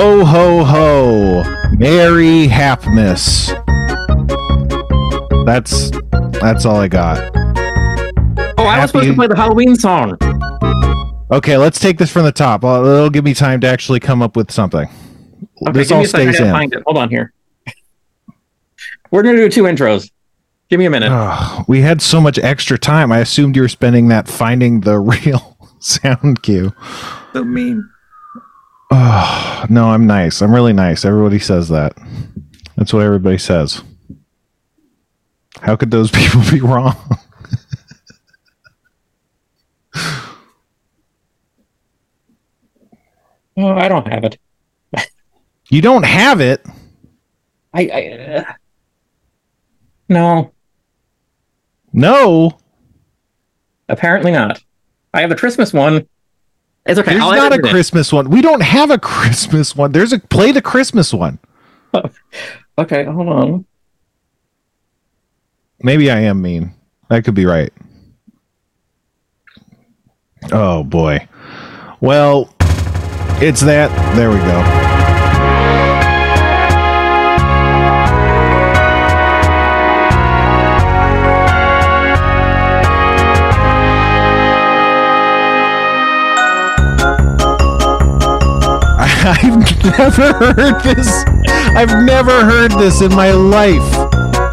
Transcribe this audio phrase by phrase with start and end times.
[0.00, 1.42] Ho ho ho!
[1.76, 3.48] Merry Hapmas.
[5.44, 5.90] That's
[6.40, 7.18] that's all I got.
[8.56, 10.16] Oh, I was supposed to play the Halloween song.
[11.30, 12.64] Okay, let's take this from the top.
[12.64, 14.88] Uh, It'll give me time to actually come up with something.
[14.88, 16.50] Okay, this give all me a stays gotta in.
[16.52, 16.82] Find it.
[16.86, 17.34] Hold on here.
[19.10, 20.10] We're gonna do two intros.
[20.70, 21.10] Give me a minute.
[21.12, 23.12] Oh, we had so much extra time.
[23.12, 26.72] I assumed you were spending that finding the real sound cue.
[27.34, 27.86] so mean.
[28.90, 30.42] Oh, no, I'm nice.
[30.42, 31.04] I'm really nice.
[31.04, 31.96] Everybody says that.
[32.76, 33.82] That's what everybody says.
[35.60, 36.96] How could those people be wrong?
[43.56, 44.38] Oh, I don't have it.
[45.68, 46.64] You don't have it.
[47.72, 47.86] I.
[47.86, 48.52] I uh,
[50.08, 50.52] no,
[51.92, 52.58] No,
[53.88, 54.60] apparently not.
[55.14, 56.08] I have the Christmas one.
[56.86, 57.12] It's okay.
[57.12, 57.70] there's I'll not a it.
[57.70, 58.30] Christmas one.
[58.30, 59.92] We don't have a Christmas one.
[59.92, 61.38] There's a play the Christmas one.
[62.78, 63.66] Okay, hold on.
[65.82, 66.72] Maybe I am mean.
[67.10, 67.70] That could be right.
[70.50, 71.28] Oh boy.
[72.00, 72.54] Well,
[73.42, 73.90] it's that.
[74.16, 74.89] There we go.
[89.22, 91.24] I've never heard this.
[91.76, 93.82] I've never heard this in my life.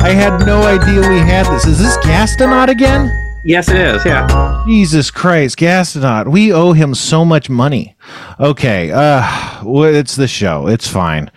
[0.02, 1.66] I had no idea we had this.
[1.66, 3.10] Is this Gastonaut again?
[3.46, 4.04] Yes, it is.
[4.04, 4.64] Yeah.
[4.68, 6.30] Jesus Christ, Gastonaut.
[6.30, 7.96] We owe him so much money.
[8.42, 10.68] Okay, uh well, it's the show.
[10.68, 11.32] It's fine.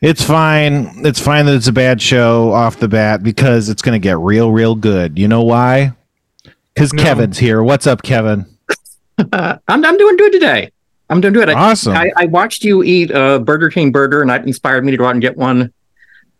[0.00, 0.92] It's fine.
[1.04, 4.16] It's fine that it's a bad show off the bat because it's going to get
[4.18, 5.18] real real good.
[5.18, 5.92] You know why?
[6.76, 7.02] Cuz No.
[7.02, 7.62] Kevin's here.
[7.64, 8.46] What's up, Kevin?
[9.34, 10.70] Uh, I'm I'm doing good today.
[11.10, 11.48] I'm doing good.
[11.50, 11.92] I, Awesome.
[11.94, 15.04] I, I watched you eat a Burger King burger, and that inspired me to go
[15.06, 15.72] out and get one.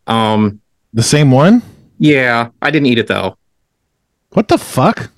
[0.07, 0.61] Um.
[0.95, 1.63] the same one?
[1.99, 3.37] Yeah, I didn't eat it though.
[4.31, 5.11] What the fuck?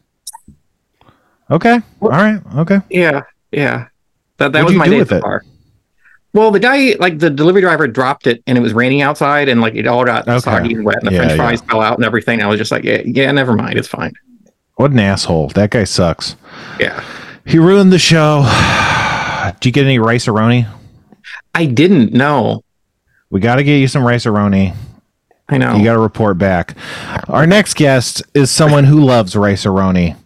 [1.51, 1.81] Okay.
[2.01, 2.41] All right.
[2.57, 2.79] Okay.
[2.91, 3.87] Yeah, yeah.
[4.39, 5.21] That What'd that was you my day with it?
[5.21, 5.45] far.
[6.35, 9.61] Well, the guy, like the delivery driver, dropped it, and it was raining outside, and
[9.61, 10.39] like it all got Okay.
[10.41, 11.37] soggy and wet, and the Yeah, French yeah.
[11.37, 12.43] fries fell out and everything.
[12.43, 14.13] I was just like, yeah, yeah, never mind, it's fine.
[14.77, 15.49] What an asshole.
[15.49, 16.37] That guy sucks.
[16.81, 17.05] Yeah,
[17.45, 18.45] He ruined the show.
[19.51, 20.69] Did you get any Rice-A-Roni?
[21.55, 22.63] I didn't know.
[23.31, 24.75] We got to get you some Rice-A-Roni.
[25.49, 25.77] I know.
[25.77, 26.77] You got to report back.
[27.29, 30.17] Our next guest is someone who loves Rice-A-Roni.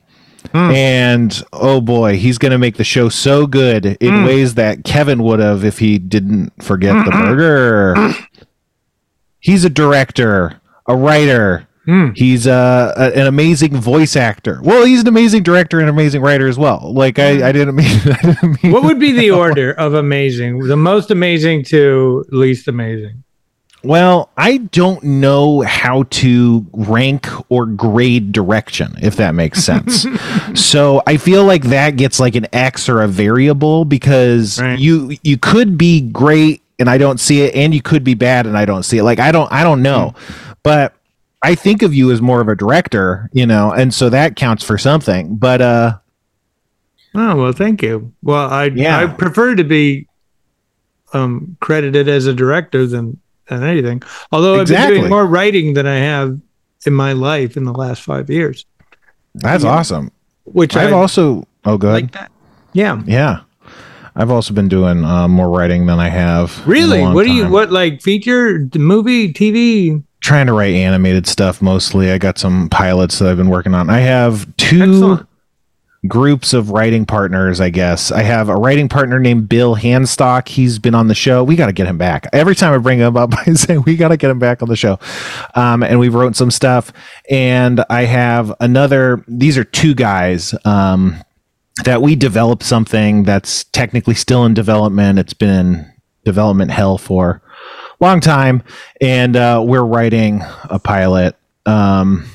[0.52, 0.56] Hmm.
[0.70, 4.24] And oh boy, he's going to make the show so good in Hmm.
[4.24, 8.14] ways that Kevin would have if he didn't forget the burger.
[9.40, 11.68] He's a director, a writer.
[11.86, 12.08] Hmm.
[12.14, 14.60] He's uh, a, an amazing voice actor.
[14.62, 16.92] Well, he's an amazing director and amazing writer as well.
[16.92, 17.86] Like I, I didn't mean.
[18.04, 20.58] I didn't mean What would be the order of amazing?
[20.66, 23.22] The most amazing to least amazing.
[23.84, 30.04] Well, I don't know how to rank or grade direction, if that makes sense.
[30.60, 34.76] so I feel like that gets like an X or a variable because Right.
[34.76, 38.46] you you could be great and I don't see it, and you could be bad
[38.46, 39.04] and I don't see it.
[39.04, 40.14] Like I don't I don't know,
[40.64, 40.92] but
[41.42, 44.64] I think of you as more of a director, you know, and so that counts
[44.64, 45.36] for something.
[45.36, 45.98] But uh,
[47.14, 48.12] Oh well, thank you.
[48.22, 49.00] Well, I Yeah.
[49.00, 50.06] I prefer to be
[51.12, 54.02] um credited as a director than than anything.
[54.32, 56.38] Although I've been doing more writing than I have
[56.84, 58.66] in my life in the last five years,
[59.34, 60.10] that's awesome.
[60.44, 62.30] which I've I also oh good like that.
[62.72, 63.02] Yeah.
[63.06, 63.40] yeah.
[64.14, 66.66] I've also been doing uh, more writing than I have.
[66.66, 67.02] Really?
[67.02, 70.02] What do you what like feature movie TV?
[70.26, 72.10] Trying to write animated stuff mostly.
[72.10, 73.88] I got some pilots that I've been working on.
[73.88, 75.28] I have two Excellent.
[76.08, 78.10] groups of writing partners, I guess.
[78.10, 80.48] I have a writing partner named Bill Handstock.
[80.48, 81.44] He's been on the show.
[81.44, 82.26] We got to get him back.
[82.32, 84.68] Every time I bring him up, I say we got to get him back on
[84.68, 84.98] the show.
[85.54, 86.92] Um, and we've wrote some stuff.
[87.30, 90.54] And I have another, these are two guys.
[90.64, 91.22] Um,
[91.84, 95.18] that we developed something that's technically still in development.
[95.20, 95.92] It's been in
[96.24, 97.42] development hell for
[98.00, 98.62] long time,
[99.00, 101.36] and uh, we're writing a pilot.
[101.66, 102.28] Um,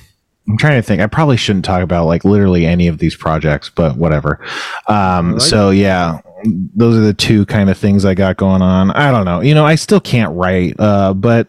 [0.47, 1.01] I'm trying to think.
[1.01, 4.39] I probably shouldn't talk about like literally any of these projects, but whatever.
[4.87, 8.91] Um, like so yeah, those are the two kind of things I got going on.
[8.91, 9.41] I don't know.
[9.41, 11.47] You know, I still can't write, uh, but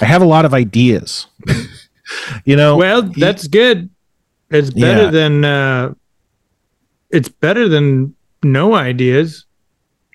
[0.00, 1.26] I have a lot of ideas.
[2.44, 3.88] you know, Well, that's good.
[4.50, 5.10] It's better Yeah.
[5.10, 5.94] than uh
[7.10, 9.44] it's better than no ideas,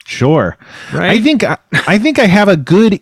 [0.06, 0.58] sure.
[0.94, 1.12] right?
[1.12, 1.58] I think I,
[1.88, 3.02] I think I have a good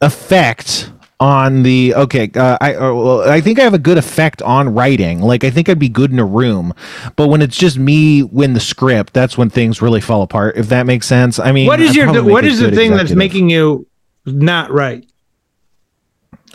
[0.00, 2.30] effect on the okay.
[2.34, 5.20] Uh, I uh, well, I think I have a good effect on writing.
[5.20, 6.72] Like I think I'd be good in a room,
[7.16, 10.56] but when it's just me win the script, that's when things really fall apart.
[10.56, 11.38] If that makes sense.
[11.38, 13.86] I mean, what is I'd your what is the thing that's making you
[14.24, 15.04] not right?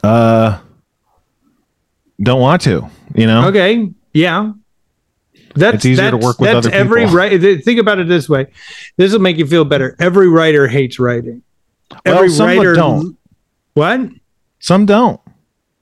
[0.03, 0.59] uh
[2.21, 2.89] don't want to?
[3.13, 3.47] You know.
[3.49, 4.53] Okay, yeah.
[5.55, 7.39] That's It's easier to that's- work with that's every right.
[7.63, 8.47] Think about it this way.
[8.97, 9.95] This will make you feel better.
[9.99, 11.43] Every writer hates writing.
[12.05, 13.17] Well, Every some writer don't.
[13.75, 14.09] What?
[14.59, 15.21] Some don't.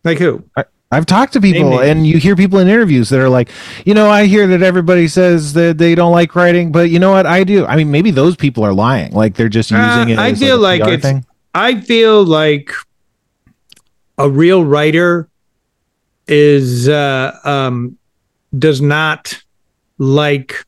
[0.03, 0.43] Like who?
[0.91, 3.49] I've talked to people, and you hear people in interviews that are like,
[3.85, 7.11] you know, I hear that everybody says that they don't like writing, but you know
[7.11, 7.25] what?
[7.25, 7.65] I do.
[7.65, 9.11] I mean, maybe those people are lying.
[9.13, 10.19] Like they're just using Uh, it.
[10.19, 11.25] I as feel like, like it's- thing.
[11.55, 12.71] I feel like
[14.17, 15.29] a real writer
[16.27, 17.97] is uh, um,
[18.57, 19.39] does not
[19.97, 20.65] like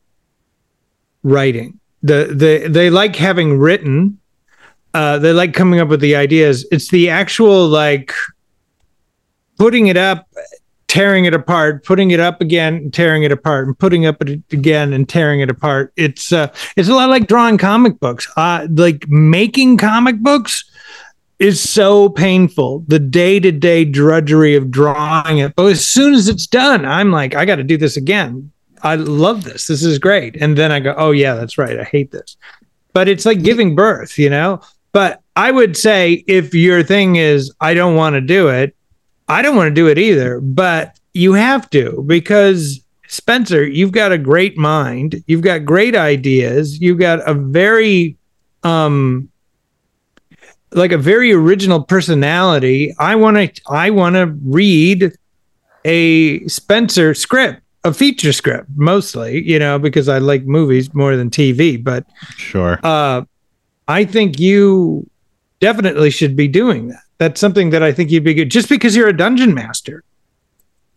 [1.22, 1.78] writing.
[2.02, 4.18] The the they like having written.
[4.96, 6.66] Uh, they like coming up with the ideas.
[6.72, 8.14] It's the actual like
[9.58, 10.26] putting it up,
[10.88, 14.94] tearing it apart, putting it up again, tearing it apart, and putting up it again
[14.94, 15.92] and tearing it apart.
[15.96, 18.26] It's uh, it's a lot like drawing comic books.
[18.38, 20.64] Uh, like making comic books
[21.40, 22.82] is so painful.
[22.88, 27.10] The day to day drudgery of drawing it, but as soon as it's done, I'm
[27.10, 28.50] like, I got to do this again.
[28.82, 29.66] I love this.
[29.66, 30.36] This is great.
[30.36, 31.78] And then I go, oh yeah, that's right.
[31.78, 32.38] I hate this.
[32.94, 34.62] But it's like giving birth, you know.
[34.96, 38.74] But I would say if your thing is I don't want to do it,
[39.28, 44.10] I don't want to do it either, but you have to because Spencer, you've got
[44.10, 45.22] a great mind.
[45.26, 46.80] You've got great ideas.
[46.80, 48.16] You've got a very
[48.62, 49.28] um
[50.72, 52.94] like a very original personality.
[52.98, 55.12] I want to I want to read
[55.84, 61.28] a Spencer script, a feature script mostly, you know, because I like movies more than
[61.28, 62.06] TV, but
[62.38, 62.80] Sure.
[62.82, 63.24] uh,
[63.88, 65.08] I think you
[65.60, 67.00] definitely should be doing that.
[67.18, 68.50] That's something that I think you'd be good.
[68.50, 70.02] Just because you're a dungeon master,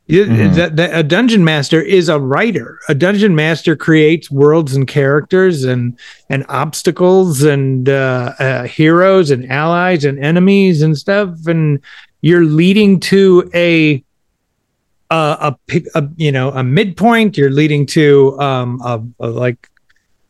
[0.09, 0.55] Mhm.
[0.55, 2.79] that, that a dungeon master is a writer.
[2.89, 5.95] A dungeon master creates worlds and characters and
[6.31, 11.29] and obstacles and uh, uh, heroes and allies and enemies and stuff.
[11.45, 11.79] And
[12.21, 14.03] you're leading to a
[15.11, 17.37] a, a, a you know a midpoint.
[17.37, 19.69] You're leading to um a, a like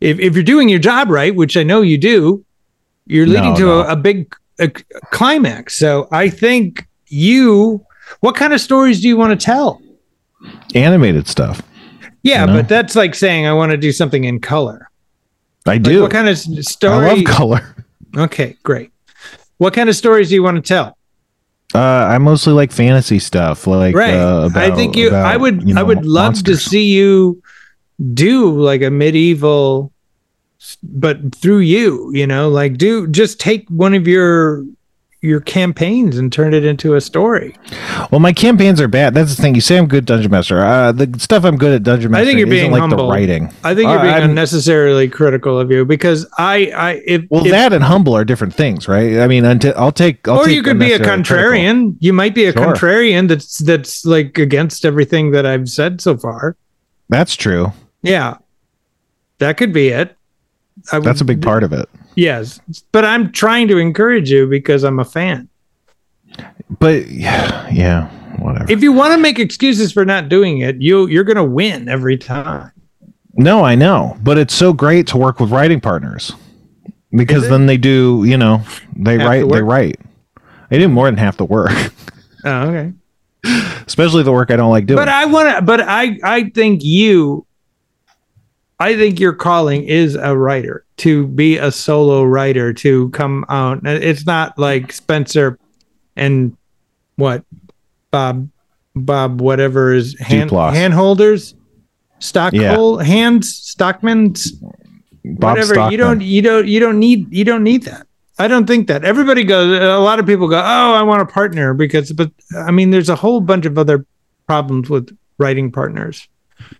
[0.01, 2.43] if if you're doing your job right, which I know you do,
[3.09, 3.79] you're leading No, to no.
[3.81, 4.69] A, a big a
[5.11, 5.77] climax.
[5.77, 7.85] So I think you.
[8.21, 9.81] What kind of stories do you want to tell?
[10.73, 11.61] Animated stuff.
[12.23, 12.53] Yeah, You know?
[12.53, 14.89] but that's like saying I want to do something in color.
[15.65, 16.01] I Like, do.
[16.01, 17.75] what kind of s- I love color.
[18.17, 18.91] okay, great.
[19.57, 20.97] What kind of stories do you want to tell?
[21.75, 23.67] Uh, I mostly like fantasy stuff.
[23.67, 24.15] Like, right.
[24.15, 25.11] uh, I think you.
[25.13, 25.67] I would.
[25.67, 27.41] you I would love to see you
[28.15, 29.91] do like a medieval,
[30.83, 32.11] but through you.
[32.13, 34.63] You know, like do just take one of your
[35.21, 37.53] your campaigns and turn it into a story.
[38.09, 39.13] Well, my campaigns are bad.
[39.13, 39.53] That's the thing.
[39.53, 40.63] You say I'm good dungeon master.
[40.63, 42.21] Uh, the stuff I'm good at dungeon master.
[42.21, 43.07] I think you're being like humble.
[43.07, 43.53] the writing.
[43.65, 46.71] I think you're being unnecessarily critical of you because I.
[46.73, 49.19] I if Well, if, that and humble are different things, right?
[49.19, 50.25] I mean, until I'll take.
[50.25, 51.57] I'll or take you could be a unnecessarily critical.
[51.83, 51.97] contrarian.
[51.99, 52.65] You might be a Sure.
[52.65, 56.55] contrarian that's that's like against everything that I've said so far.
[57.09, 57.73] That's true.
[58.03, 58.37] Yeah,
[59.39, 60.15] that could be it.
[60.91, 61.87] I That's a big part of it.
[62.15, 62.59] Yes,
[62.91, 65.47] but I'm trying to encourage you because I'm a fan.
[66.79, 68.71] But yeah, yeah, whatever.
[68.71, 72.17] If you want to make excuses for not doing it, you you're gonna win every
[72.17, 72.71] time.
[73.33, 76.33] no, I know, but it's so great to work with writing partners
[77.11, 78.23] because then they do.
[78.25, 78.61] You know,
[78.95, 79.47] they Half write.
[79.47, 79.99] the They write.
[80.69, 81.71] They do more than half the work,
[82.45, 82.93] Oh, okay.
[83.87, 84.97] especially the work I don't like doing.
[84.97, 85.61] But I want to.
[85.63, 87.45] But I I think you.
[88.79, 93.81] I think your calling is a writer to be a solo writer to come out.
[93.85, 95.59] It's not like Spencer
[96.15, 96.55] and
[97.17, 97.43] what
[98.11, 98.49] Bob
[98.95, 100.91] Bob whatever is hand Duplass.
[100.93, 101.55] holders
[102.19, 103.01] stock Yeah.
[103.03, 104.51] hands stockmans
[105.25, 105.91] Bob whatever Stockman.
[105.91, 108.07] you don't you don't you don't need you don't need that
[108.39, 111.25] i don't think that everybody goes a lot of people go oh i want a
[111.25, 114.05] partner because but i mean there's a whole bunch of other
[114.47, 116.27] problems with writing partners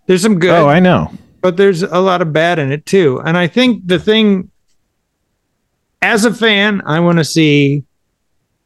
[0.08, 1.12] there's some good Oh, I know.
[1.41, 4.50] But there's a lot of bad in it too and i think the thing
[6.01, 7.84] as a fan i want to see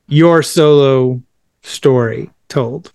[0.08, 1.22] your solo
[1.62, 2.92] story told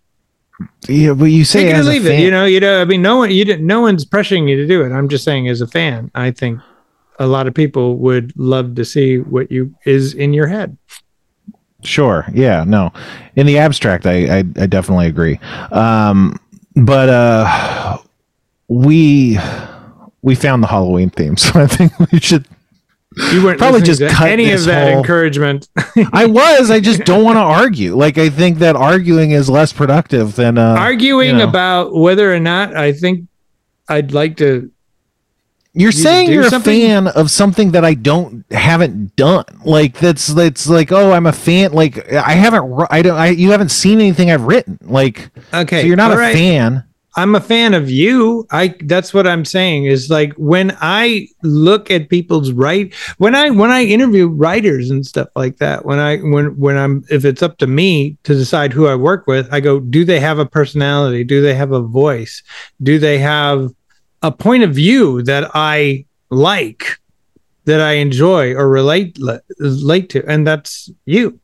[0.88, 2.80] Yeah, but you say take it or as a leave it you know you know
[2.80, 5.25] i mean no one you didn't no one's pressuring you to do it i'm just
[5.25, 6.61] saying as a fan i think
[7.18, 10.76] a lot of people would love to see what you is in your head
[11.85, 12.26] Sure.
[12.35, 12.64] Yeah.
[12.64, 12.92] No.
[13.37, 15.38] In the abstract, I I, I definitely agree.
[15.70, 16.38] Um,
[16.75, 17.99] but uh,
[18.68, 19.38] we
[20.22, 22.46] we found the Halloween theme, so I think we should
[23.32, 25.68] You weren't Probably just cut any of that whole- encouragement.
[26.12, 26.70] I was.
[26.70, 27.96] I just don't want to argue.
[27.96, 31.48] Like I think that arguing is less productive than uh, Arguing you know.
[31.48, 33.26] about whether or not I think
[33.88, 34.70] I'd like to.
[35.75, 39.44] You're saying you're a fan of something that I don't haven't done.
[39.64, 41.72] Like that's that's like oh I'm a fan.
[41.72, 44.78] Like I haven't I don't I you haven't seen anything I've written.
[44.82, 46.34] Like Okay, so you're not all a right.
[46.34, 46.84] fan.
[47.17, 48.47] I'm a fan of you.
[48.50, 53.50] I that's what I'm saying is like when I look at people's right when I
[53.50, 57.43] when I interview writers and stuff like that, when I when when I'm if it's
[57.43, 60.47] up to me to decide who I work with, I go, do they have a
[60.47, 61.25] personality?
[61.25, 62.43] Do they have a voice?
[62.83, 63.73] Do they have
[64.23, 66.99] a point of view that I like,
[67.65, 69.19] that I enjoy or relate
[69.59, 70.25] relate to?
[70.27, 71.41] And that's you.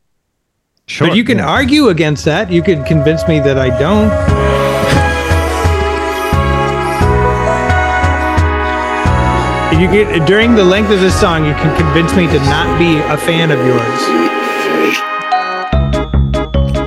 [0.86, 1.08] Sure.
[1.08, 1.48] but you can yeah.
[1.48, 2.52] argue against that.
[2.52, 4.53] You can convince me that I don't.
[9.74, 12.96] You get during the length of this song, you can convince me to not be
[12.96, 13.82] a fan of yours.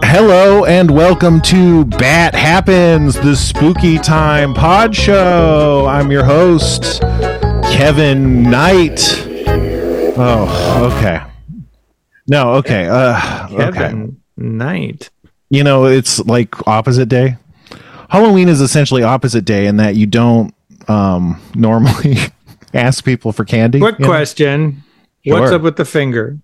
[0.06, 5.86] Hello and welcome to Bat Happens, the spooky time pod show.
[5.86, 7.02] I'm your host,
[7.74, 9.02] Kevin Knight.
[10.18, 11.22] Oh, okay.
[12.30, 12.88] No, okay.
[12.88, 13.72] Uh, okay.
[13.74, 15.10] Kevin Knight.
[15.50, 17.36] You know, it's like opposite day.
[18.10, 20.56] Halloween is essentially opposite day in that you don't
[20.88, 22.16] um, normally
[22.74, 23.80] ask people for candy.
[23.80, 24.84] Quick question:
[25.26, 26.40] What's up with the finger?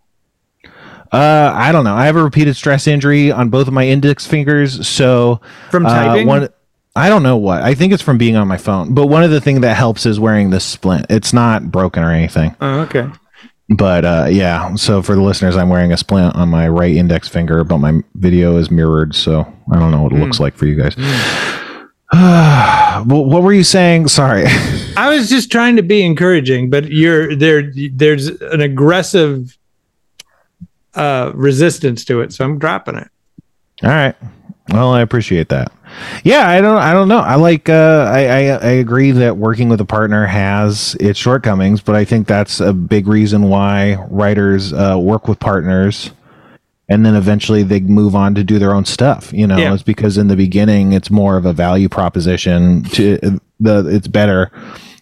[1.11, 1.93] Uh, I don't know.
[1.93, 5.89] I have a repeated stress injury on both of my index fingers, so From uh,
[5.89, 6.27] typing?
[6.27, 6.49] one.
[6.95, 7.61] I don't know what.
[7.61, 8.93] I think it's from being on my phone.
[8.93, 11.07] But one of the things that helps is wearing this splint.
[11.09, 12.55] It's not broken or anything.
[12.61, 13.07] Oh, okay.
[13.69, 14.75] But uh, yeah.
[14.75, 18.01] So for the listeners, I'm wearing a splint on my right index finger, but my
[18.15, 20.95] video is mirrored, so I don't know what it looks like for you guys.
[23.05, 24.07] Well, what were you saying?
[24.07, 24.45] Sorry.
[24.97, 27.71] I was just trying to be encouraging, but you're there.
[27.91, 29.57] There's an aggressive
[30.93, 33.09] uh, resistance to it, so I'm dropping it.
[33.81, 34.15] All right.
[34.69, 35.73] Well, I appreciate that.
[36.23, 36.77] Yeah, I don't.
[36.77, 37.19] I don't know.
[37.19, 37.67] I like.
[37.67, 42.05] Uh, I, I I agree that working with a partner has its shortcomings, but I
[42.05, 46.11] think that's a big reason why writers uh, work with partners,
[46.89, 49.31] and then eventually they move on to do their own stuff.
[49.33, 49.73] You know, Yeah.
[49.73, 52.83] it's because in the beginning it's more of a value proposition.
[52.95, 54.51] To the it's better.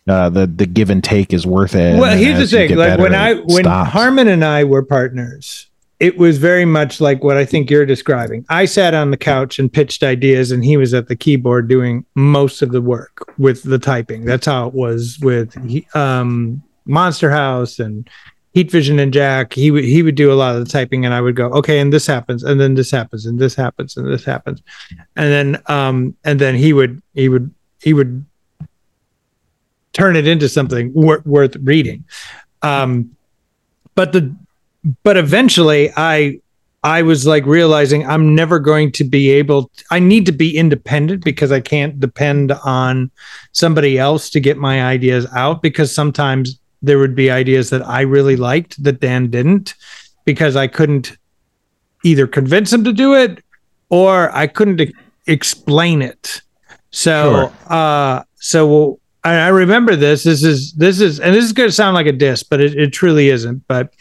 [0.08, 2.00] Uh, the the give and take is worth it.
[2.00, 3.92] well, here's the thing: like better, when I when stops.
[3.92, 5.68] Harmon and I were partners,
[6.00, 8.44] it was very much like what I think you're describing.
[8.50, 12.04] I sat on the couch and pitched ideas, and he was at the keyboard doing
[12.16, 14.26] most of the work with the typing.
[14.26, 15.56] That's how it was with
[15.96, 18.10] um, Monster House and
[18.53, 19.53] Heat Vision and Jack.
[19.53, 21.79] He would he would do a lot of the typing, and I would go, okay,
[21.79, 24.62] and this happens, and then this happens, and this happens, and this happens,
[25.15, 28.25] and then um and then he would he would he would
[29.93, 32.03] turn it into something wor- worth reading.
[32.62, 33.15] Um,
[33.96, 34.36] but the
[35.03, 36.39] but eventually I
[36.84, 41.24] I was like realizing I'm never going to be able I need to be independent
[41.24, 43.12] because I can't depend on
[43.51, 48.02] somebody else to get my ideas out because sometimes there would be ideas that I
[48.02, 49.76] really liked that Dan didn't
[50.26, 51.18] because I couldn't
[52.04, 53.44] either convince him to do it
[53.90, 54.94] or I couldn't e-
[55.28, 56.42] explain it.
[56.92, 60.24] So uh so I, I remember this.
[60.24, 62.76] This is this is and this is going to sound like a diss, but it,
[62.76, 63.68] it truly isn't.
[63.68, 63.94] But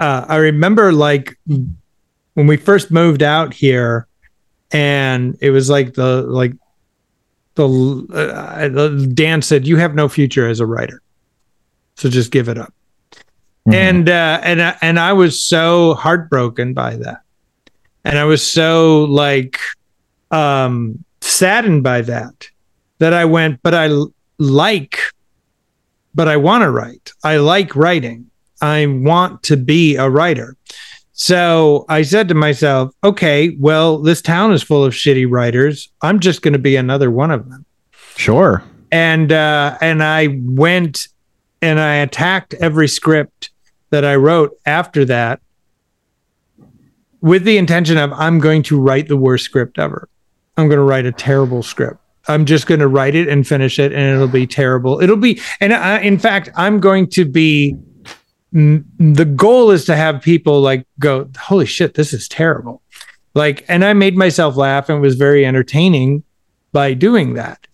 [0.00, 4.06] uh, I remember like when we first moved out here,
[4.72, 6.52] and it was like the like
[7.54, 7.66] the
[8.12, 11.00] uh, Dan said, "You have no future as a writer,
[11.96, 12.72] so just give it up."
[13.68, 13.74] Mhm.
[13.74, 17.20] And uh, and I- and I was so heartbroken by that,
[18.04, 19.58] and I was so like
[20.30, 22.48] um saddened by that
[22.98, 24.98] that I went, but I l- like,
[26.14, 27.12] but I want to write.
[27.24, 28.30] I like writing.
[28.62, 30.56] I want to be a writer.
[31.12, 35.88] So I said to myself, okay, well, this town is full of shitty writers.
[36.02, 37.64] I'm just going to be another one of them.
[38.16, 38.62] sure.
[38.92, 41.08] And uh, and I went
[41.62, 43.50] and I attacked every script
[43.90, 45.40] that I wrote after that
[47.20, 50.08] with the intention of I'm going to write the worst script ever.
[50.56, 52.00] I'm going to write a terrible script.
[52.28, 55.00] I'm just going to write it and finish it, and it'll be terrible.
[55.00, 57.76] It'll be, and I, in fact, I'm going to be.
[58.52, 62.82] The goal is to have people like go, "Holy shit, this is terrible!"
[63.34, 66.24] Like, and I made myself laugh and was very entertaining
[66.72, 67.66] by doing that.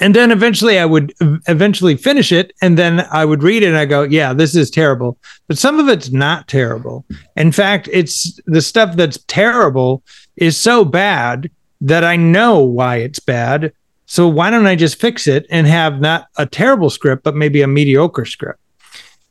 [0.00, 1.12] And then eventually, I would
[1.46, 4.70] eventually finish it, and then I would read it, and I go, "Yeah, this is
[4.70, 7.04] terrible." But some of it's not terrible.
[7.36, 10.02] In fact, it's the stuff that's terrible
[10.36, 13.72] is so bad that I know why it's bad.
[14.06, 17.62] So why don't I just fix it and have not a terrible script, but maybe
[17.62, 18.60] a mediocre script?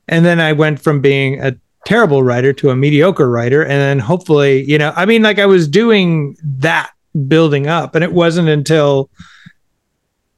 [0.07, 1.55] and then I went from being a
[1.85, 5.45] terrible writer to a mediocre writer, and then hopefully, you know, I mean, like I
[5.45, 6.91] was doing that
[7.27, 9.09] building up, and it wasn't until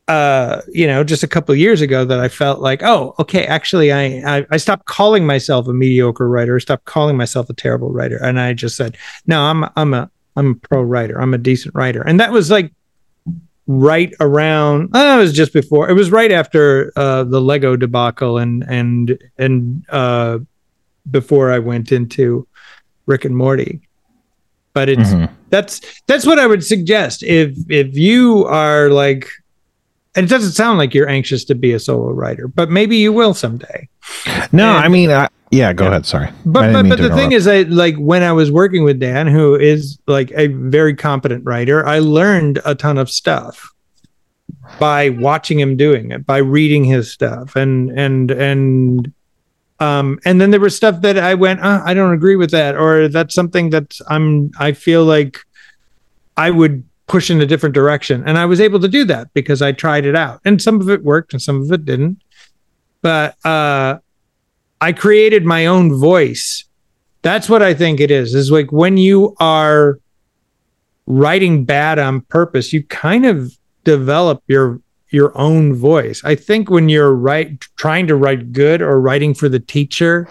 [0.07, 3.45] uh you know just a couple of years ago that i felt like oh okay
[3.45, 7.91] actually I, I i stopped calling myself a mediocre writer stopped calling myself a terrible
[7.91, 8.17] writer.
[8.23, 11.19] And i just said no i'm i'm a i'm a pro writer.
[11.19, 12.01] I'm a decent writer.
[12.03, 12.71] And that was like
[13.67, 18.37] right around uh, it was just before it was right after uh the lego debacle
[18.37, 20.37] and and and uh
[21.09, 22.47] before i went into
[23.07, 23.81] rick and morty.
[24.75, 25.29] But it's Mhm.
[25.49, 27.23] that's that's what i would suggest.
[27.23, 29.29] If if you are like
[30.15, 33.33] it doesn't sound like you're anxious to be a solo writer but maybe you will
[33.33, 33.87] someday
[34.51, 35.89] No, And- I mean, I, yeah, go Yeah.
[35.91, 36.05] ahead.
[36.05, 36.29] Sorry.
[36.45, 39.55] But but, but the thing is that like when i was working with dan who
[39.55, 43.71] is like a very competent writer i learned a ton of stuff
[44.79, 49.11] by watching him doing it by reading his stuff and and and
[49.79, 52.75] um and then there was stuff that i went uh, i don't agree with that
[52.75, 55.39] or that's something that i'm i feel like
[56.37, 59.61] i would push in a different direction and i was able to do that because
[59.61, 62.17] i tried it out and some of it worked and some of it didn't
[63.01, 63.97] but uh
[64.81, 66.65] I created my own voice.
[67.21, 68.35] That's what I think it is.
[68.35, 69.99] Is like when you are
[71.07, 74.81] writing bad on purpose, you kind of develop your
[75.11, 76.21] your own voice.
[76.25, 80.27] I think when you're right trying to write good or writing for the teacher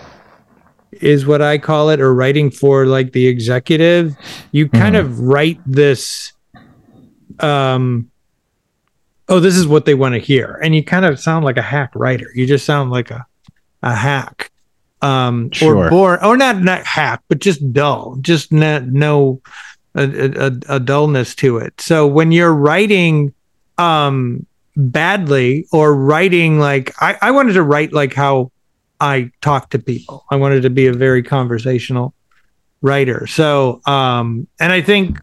[0.93, 4.15] is what I call it or writing for like the executive,
[4.53, 5.01] you kind Mhm.
[5.01, 6.34] of write this
[7.41, 8.11] um
[9.29, 10.59] oh this is what they want to hear.
[10.63, 12.31] And you kind of sound like a hack writer.
[12.35, 13.27] You just sound like a
[13.83, 14.51] a hack.
[15.03, 15.77] Um Sure.
[15.87, 18.17] or boring or not not hack but just dull.
[18.21, 19.41] Just not no
[19.95, 21.81] a, a, a dullness to it.
[21.81, 23.33] So when you're writing
[23.79, 28.51] um badly or writing like I, I wanted to write like how
[29.01, 30.25] i talk to people.
[30.31, 32.15] I wanted to be a very conversational
[32.83, 33.27] writer.
[33.27, 35.19] So um and i think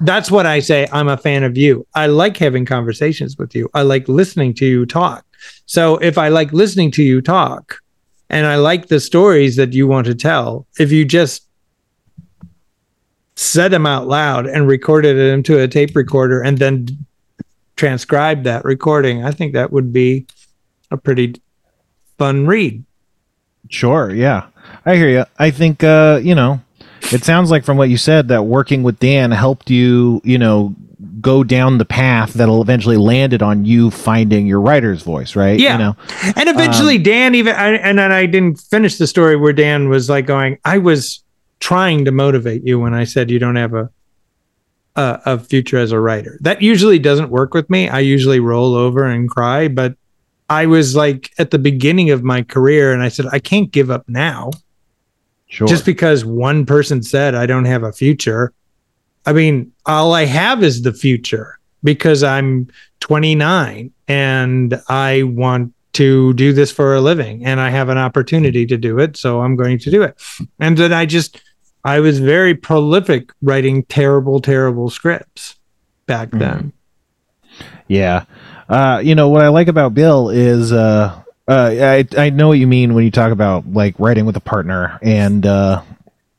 [0.00, 3.68] that's what i say i'm a fan of you i like having conversations with you
[3.74, 5.24] i like listening to you talk
[5.66, 7.80] so if i like listening to you talk
[8.28, 10.66] and I like the stories that you want to tell.
[10.78, 11.46] If you just
[13.36, 17.06] said them out loud and recorded it into a tape recorder and then
[17.76, 20.26] transcribed that recording, I think that would be
[20.90, 21.40] a pretty
[22.18, 22.84] fun read.
[23.68, 24.46] Sure, yeah.
[24.84, 25.24] I hear you.
[25.38, 26.60] I think uh, you know,
[27.12, 30.74] it sounds like from what you said that working with Dan helped you, you know,
[31.20, 35.58] go down the path that'll eventually landed on you finding your writer's voice, right?
[35.58, 35.72] Yeah.
[35.72, 35.96] You know.
[36.36, 39.88] And eventually, um, Dan even I, and then I didn't finish the story where Dan
[39.88, 41.22] was like going, "I was
[41.60, 43.90] trying to motivate you when I said you don't have a
[44.96, 47.88] a, a future as a writer." That usually doesn't work with me.
[47.88, 49.96] I usually roll over and cry, but
[50.48, 53.90] I was like at the beginning of my career, and I said, "I can't give
[53.90, 54.50] up now."
[55.48, 55.68] Sure.
[55.68, 58.52] just because one person said I don't have a future.
[59.24, 62.68] I mean, all I have is the future because I'm
[63.00, 68.66] 29 and I want to do this for a living and I have an opportunity
[68.66, 69.16] to do it.
[69.16, 70.16] So I'm going to do it.
[70.58, 71.40] And then I just,
[71.84, 75.54] I was very prolific writing terrible, terrible scripts
[76.06, 76.38] back Mhm.
[76.40, 76.72] then.
[77.88, 78.24] Yeah.
[78.68, 82.58] Uh, you know what I like about Bill is uh, uh, I I know what
[82.58, 85.82] you mean when you talk about like writing with a partner and uh,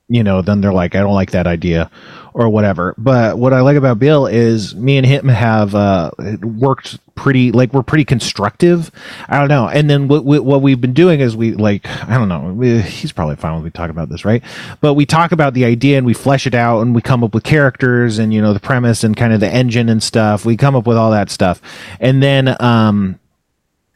[0.08, 1.90] you know then they're like I don't like that idea
[2.38, 2.94] or whatever.
[3.00, 6.12] But what I like about Bill is me and him have uh,
[6.44, 8.92] worked pretty like we're pretty constructive.
[9.28, 9.68] I don't know.
[9.68, 12.54] And then what what what we've been doing is we like I don't know.
[12.54, 14.44] We, he's probably fine when we talk about this, right?
[14.82, 17.34] But we talk about the idea and we flesh it out and we come up
[17.34, 20.46] with characters and you know the premise and kind of the engine and stuff.
[20.46, 21.62] We come up with all that stuff,
[22.00, 23.20] and then um.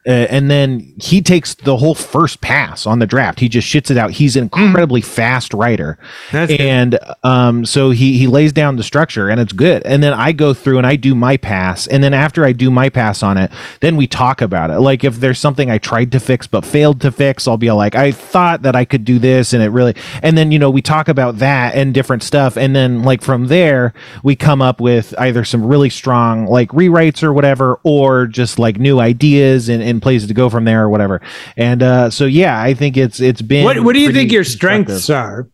[0.07, 3.39] Uh, and then he takes the whole first pass on the draft.
[3.39, 4.11] He just shits it out.
[4.11, 5.97] He's an incredibly fast writer.
[6.31, 9.83] That's and um, so he he lays down the structure and it's good.
[9.83, 11.87] And then i go through and i do my pass.
[11.87, 14.79] And then after i do my pass on it then we talk about it.
[14.79, 17.95] Like if there's something i tried to fix but failed to fix i'll be like
[17.95, 20.81] i thought that i could do this and it really and then you know we
[20.81, 22.57] talk about that and different stuff.
[22.57, 27.23] And then like from there we come up with either some really strong like rewrites
[27.23, 30.89] or whatever or just like new ideas and, and places to go from there or
[30.89, 31.21] whatever
[31.57, 34.43] and uh so yeah i think it's it's been what, what do you think your
[34.43, 35.47] strengths are?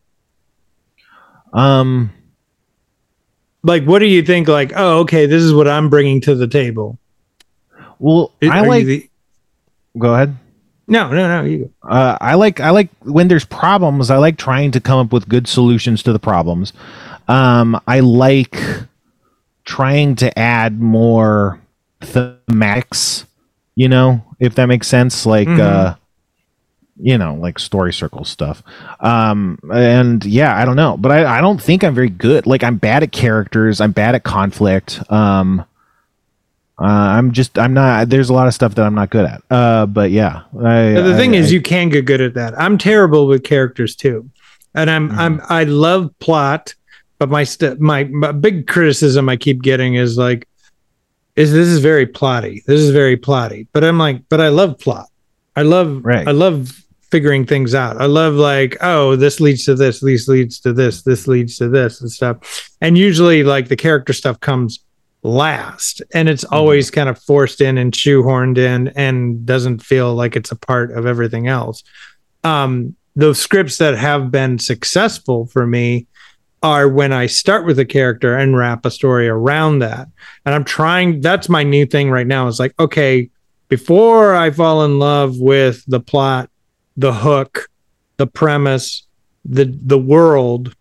[1.54, 2.12] um
[3.64, 4.48] Like, what do you think?
[4.48, 7.00] Like, oh, okay, this is what I'm bringing to the table.
[8.00, 8.86] Well, Are I like.
[8.86, 9.10] the-
[9.98, 10.36] go ahead.
[10.88, 11.44] no, no, no.
[11.50, 12.60] You Uh, I like.
[12.60, 14.10] I like when there's problems.
[14.10, 16.72] I like trying to come up with good solutions to the problems.
[17.28, 18.56] Um, I like
[19.66, 21.60] trying to add more
[22.02, 23.26] thematics.
[23.76, 25.26] You know, if that makes sense.
[25.26, 25.60] Like, Mhm.
[25.60, 25.96] uh,
[27.00, 28.64] you know, like story circle stuff.
[29.00, 32.48] Um, and yeah, I don't know, but I, I don't think I'm very good.
[32.48, 33.80] Like I'm bad at characters.
[33.82, 35.00] I'm bad at conflict.
[35.12, 35.64] Um,
[36.80, 38.10] uh, I'm just I'm not.
[38.10, 39.42] There's a lot of stuff that I'm not good at.
[39.50, 42.60] Uh, but yeah, I, the thing I, is, I- you can get good at that.
[42.60, 44.30] I'm terrible with characters too,
[44.76, 45.20] and I'm Mm-hmm.
[45.20, 46.76] I'm I love plot,
[47.18, 50.48] but my st- my my big criticism I keep getting is like,
[51.38, 52.66] is this is very plotty.
[52.66, 53.68] This is very plotty.
[53.72, 55.08] But I'm like, but I love plot.
[55.56, 56.28] I love Right.
[56.28, 58.02] I love figuring things out.
[58.02, 61.70] I love like, oh, this leads to this, this leads to this, this leads to
[61.70, 62.70] this and stuff.
[62.82, 64.84] And usually like the character stuff comes
[65.24, 70.36] last and it's always kind of forced in and shoehorned in and doesn't feel like
[70.36, 71.84] it's a part of everything else.
[72.44, 76.08] Um, the scripts that have been successful for me
[76.64, 80.08] are when I start with a character and wrap a story around that.
[80.46, 83.30] And I'm trying, that's my new thing right now is like, okay,
[83.70, 86.50] before I fall in love with the plot,
[86.96, 87.70] the hook,
[88.18, 89.06] the premise,
[89.46, 90.76] the the world,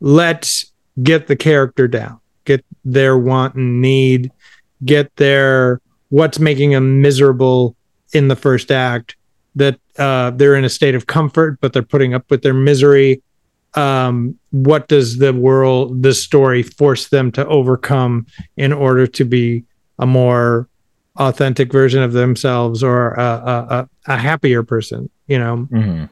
[0.00, 0.66] let's
[1.02, 4.30] get the character down, get their want and need,
[4.84, 7.74] get their what's making them miserable
[8.12, 9.16] in the first act,
[9.54, 13.22] that uh, they're in a state of comfort, but they're putting up with their misery.
[13.76, 19.64] Um, what does the world, this story force them to overcome in order to be
[19.98, 20.68] a more
[21.16, 25.68] authentic version of themselves or a, a, a, happier person, you know?
[25.70, 26.08] Mhm.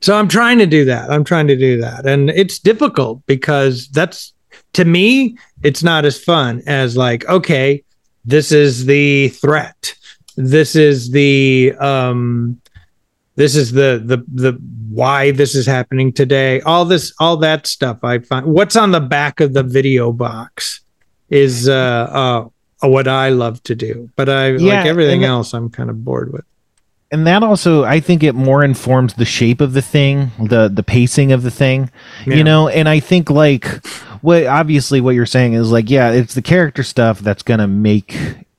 [0.00, 1.10] So I'm trying to do that.
[1.10, 2.06] I'm trying to do that.
[2.06, 4.32] And it's difficult because that's
[4.72, 7.82] to me, it's not as fun as like, okay,
[8.24, 9.94] this is the threat.
[10.36, 12.60] This is the um
[13.36, 14.52] this is the the the
[14.90, 16.60] why this is happening today.
[16.62, 20.80] All this all that stuff I find what's on the back of the video box
[21.30, 22.48] is uh
[22.82, 24.10] uh what I love to do.
[24.16, 26.44] But I Yeah, like everything and- else I'm kind of bored with.
[27.12, 30.82] and that also i think it more informs the shape of the thing the the
[30.82, 31.88] pacing of the thing
[32.26, 32.34] Yeah.
[32.38, 33.64] you know and i think like
[34.22, 38.10] what obviously what you're saying is like yeah it's the character stuff that's gonna make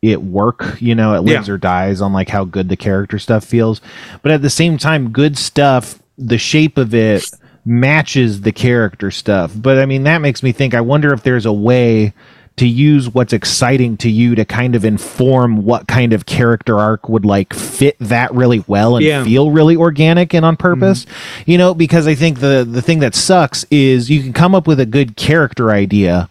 [0.01, 1.53] it work you know it lives Yeah.
[1.55, 3.81] or dies on like how good the character stuff feels
[4.21, 7.29] but at the same time good stuff the shape of it
[7.65, 11.45] matches the character stuff but i mean that makes me think i wonder if there's
[11.45, 12.13] a way
[12.55, 17.07] to use what's exciting to you to kind of inform what kind of character arc
[17.09, 19.23] would like fit that really well and Yeah.
[19.23, 21.51] feel really organic and on purpose mm-hmm.
[21.51, 24.65] you know because i think the the thing that sucks is you can come up
[24.67, 26.29] with a good character idea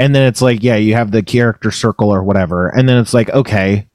[0.00, 2.68] and then it's like yeah you have the character circle or whatever.
[2.68, 3.86] And then it's like okay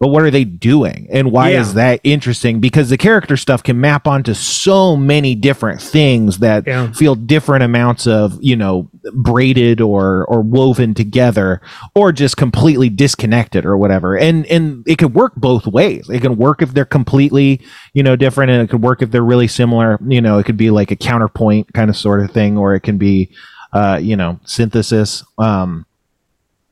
[0.00, 1.06] but what are they doing?
[1.12, 1.60] And why Yeah.
[1.60, 2.58] is that interesting?
[2.58, 6.90] Because the character stuff can map onto so many different things that Yeah.
[6.90, 11.60] feel different amounts of you know braided or or woven together
[11.94, 14.18] or just completely disconnected or whatever.
[14.18, 16.10] And and it could work both ways.
[16.10, 17.60] It can work if they're completely
[17.94, 20.00] you know different and it could work if they're really similar.
[20.04, 22.80] You know it could be like a counterpoint kind of sort of thing or it
[22.80, 23.30] can be
[23.72, 25.86] uh you know synthesis um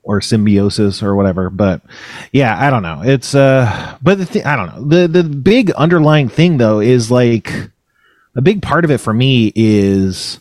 [0.02, 1.50] or symbiosis or whatever.
[1.50, 1.82] But
[2.32, 3.02] yeah i don't know.
[3.04, 4.84] It's uh but the thing i don't know.
[5.02, 7.52] The the big underlying thing though is like
[8.34, 10.38] a big part of it for me is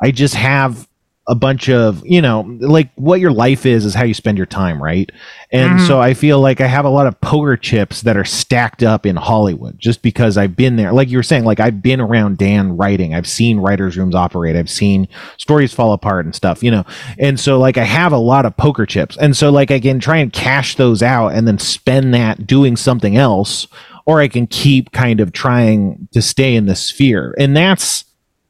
[0.00, 0.88] i just have
[1.26, 4.46] a bunch of you know like what your life is is how you spend your
[4.46, 5.10] time right?
[5.50, 5.86] And Mhm.
[5.86, 9.06] so i feel like i have a lot of poker chips that are stacked up
[9.06, 10.92] in hollywood just because i've been there.
[10.92, 13.14] Like you were saying like i've been around dan writing.
[13.14, 14.54] I've seen writers rooms operate.
[14.56, 15.08] I've seen
[15.38, 16.84] stories fall apart and stuff you know?
[17.18, 19.16] And so like i have a lot of poker chips.
[19.16, 22.76] And so like i can try and cash those out and then spend that doing
[22.76, 23.66] something else
[24.06, 27.34] or i can keep kind of trying to stay in the sphere.
[27.38, 28.04] And that's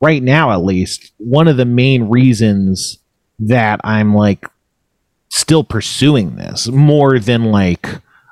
[0.04, 2.98] right now at least one of the main reasons
[3.38, 4.46] that i'm like
[5.28, 7.88] still pursuing this more than like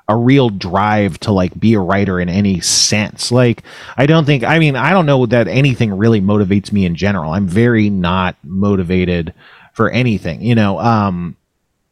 [0.07, 3.31] a real drive to like be a writer in any sense.
[3.31, 3.63] Like
[3.97, 7.31] i don't think i mean i don't know that anything really motivates me in general.
[7.31, 9.33] I'm very not motivated
[9.73, 11.35] for anything you know um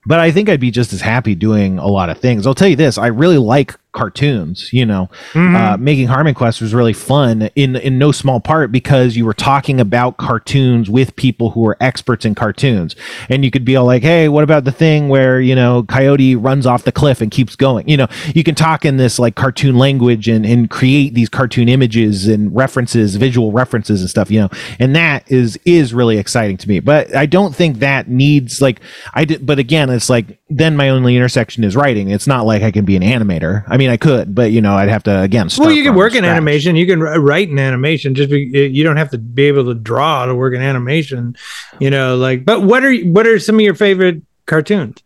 [0.05, 2.45] but i think i'd be just as happy doing a lot of things.
[2.45, 5.55] I'll tell you this i really like cartoons you know Mm-hmm.
[5.55, 9.33] uh, making Harmon Quest was really fun in in no small part because you were
[9.33, 12.95] talking about cartoons with people who were experts in cartoons,
[13.29, 16.35] and you could be all like, "Hey, what about the thing where you know Coyote
[16.35, 19.35] runs off the cliff and keeps going?" You know, you can talk in this like
[19.35, 24.29] cartoon language and and create these cartoon images and references, visual references and stuff.
[24.31, 24.49] You know,
[24.79, 26.79] and that is is really exciting to me.
[26.79, 28.79] But I don't think that needs like
[29.13, 29.45] I did.
[29.45, 32.09] But again, it's like then my only intersection is writing.
[32.09, 33.63] It's not like I can be an animator.
[33.67, 35.49] I mean, I could, but you know, I'd have to again.
[35.49, 36.75] Start well, you can work in animation.
[36.75, 38.15] You can write in animation.
[38.15, 38.39] Just be,
[38.71, 41.35] you don't have to be able to draw to work in animation.
[41.79, 42.45] You know, like.
[42.45, 44.97] But what are what are some of your favorite cartoons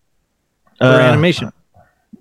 [0.82, 1.52] or Uh, animation?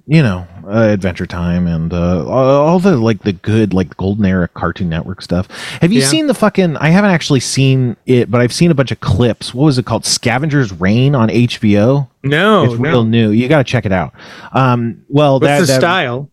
[0.06, 4.48] you know, uh, Adventure Time and uh, all the like the good like Golden Era
[4.48, 5.48] Cartoon Network stuff.
[5.80, 6.06] Have you Yeah.
[6.08, 6.76] seen the fucking?
[6.76, 9.54] I haven't actually seen it, but I've seen a bunch of clips.
[9.54, 10.04] What was it called?
[10.04, 12.08] Scavenger's Reign on HBO.
[12.22, 12.80] No, it's no.
[12.80, 13.30] real new.
[13.30, 14.12] You got to check it out.
[14.52, 16.28] Um, well, What's that, the that- style?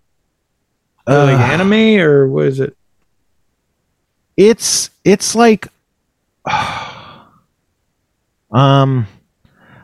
[1.07, 2.75] Like uh, anime or what is it?
[4.37, 5.67] it's it's like
[8.51, 9.05] um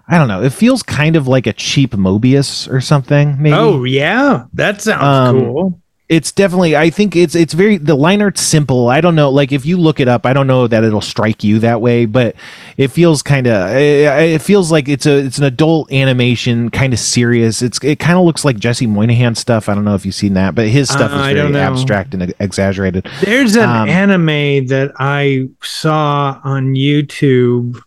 [0.08, 3.84] i don't know it feels kind of like a cheap Moebius or something maybe Oh
[3.84, 5.82] yeah, that sounds Um, cool.
[6.10, 8.88] It's definitely i think it's it's very the line art's simple.
[8.88, 11.44] I don't know like if you look it up i don't know that it'll strike
[11.44, 12.36] you that way but
[12.78, 17.00] it feels kind of it feels like it's a it's an adult animation kind of
[17.00, 17.62] serious.
[17.62, 19.68] It's it kind of looks like jesse moynihan stuff.
[19.68, 22.34] I don't know if you've seen that but his stuff Uh, is very abstract and
[22.40, 23.10] exaggerated.
[23.22, 27.82] There's an um, anime that I saw on YouTube.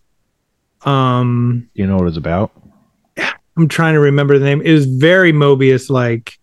[0.85, 2.51] Um, you know what it's about?
[3.57, 4.61] I'm trying to remember the name.
[4.61, 6.39] It was very Moebius like,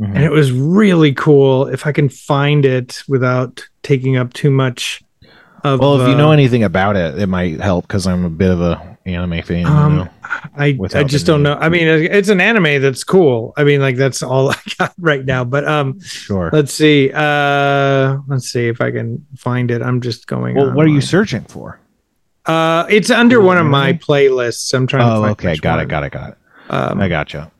[0.00, 0.14] Mhm.
[0.14, 1.66] and it was really cool.
[1.66, 5.02] If I can find it without taking up too much
[5.64, 5.80] of.
[5.80, 8.50] Well, if you know uh, anything about it, it might help because I'm a bit
[8.50, 9.66] of a anime fan.
[9.66, 10.08] Um, you know?
[10.56, 11.54] I I just don't know.
[11.54, 13.54] I mean, it's an anime that's cool.
[13.56, 15.42] I mean, like that's all I got right now.
[15.44, 16.50] But um, Sure.
[16.52, 17.10] let's see.
[17.12, 19.82] Uh, let's see if I can find it.
[19.82, 20.54] I'm just going.
[20.56, 21.80] Well, what are you searching for?
[22.46, 24.72] Uh, it's under one of my playlists.
[24.72, 25.06] I'm trying.
[25.08, 25.56] to Oh, find okay.
[25.56, 25.84] Got one.
[25.86, 25.88] it.
[25.88, 26.12] Got it.
[26.12, 26.36] Got it.
[26.70, 27.50] Um, I gotcha.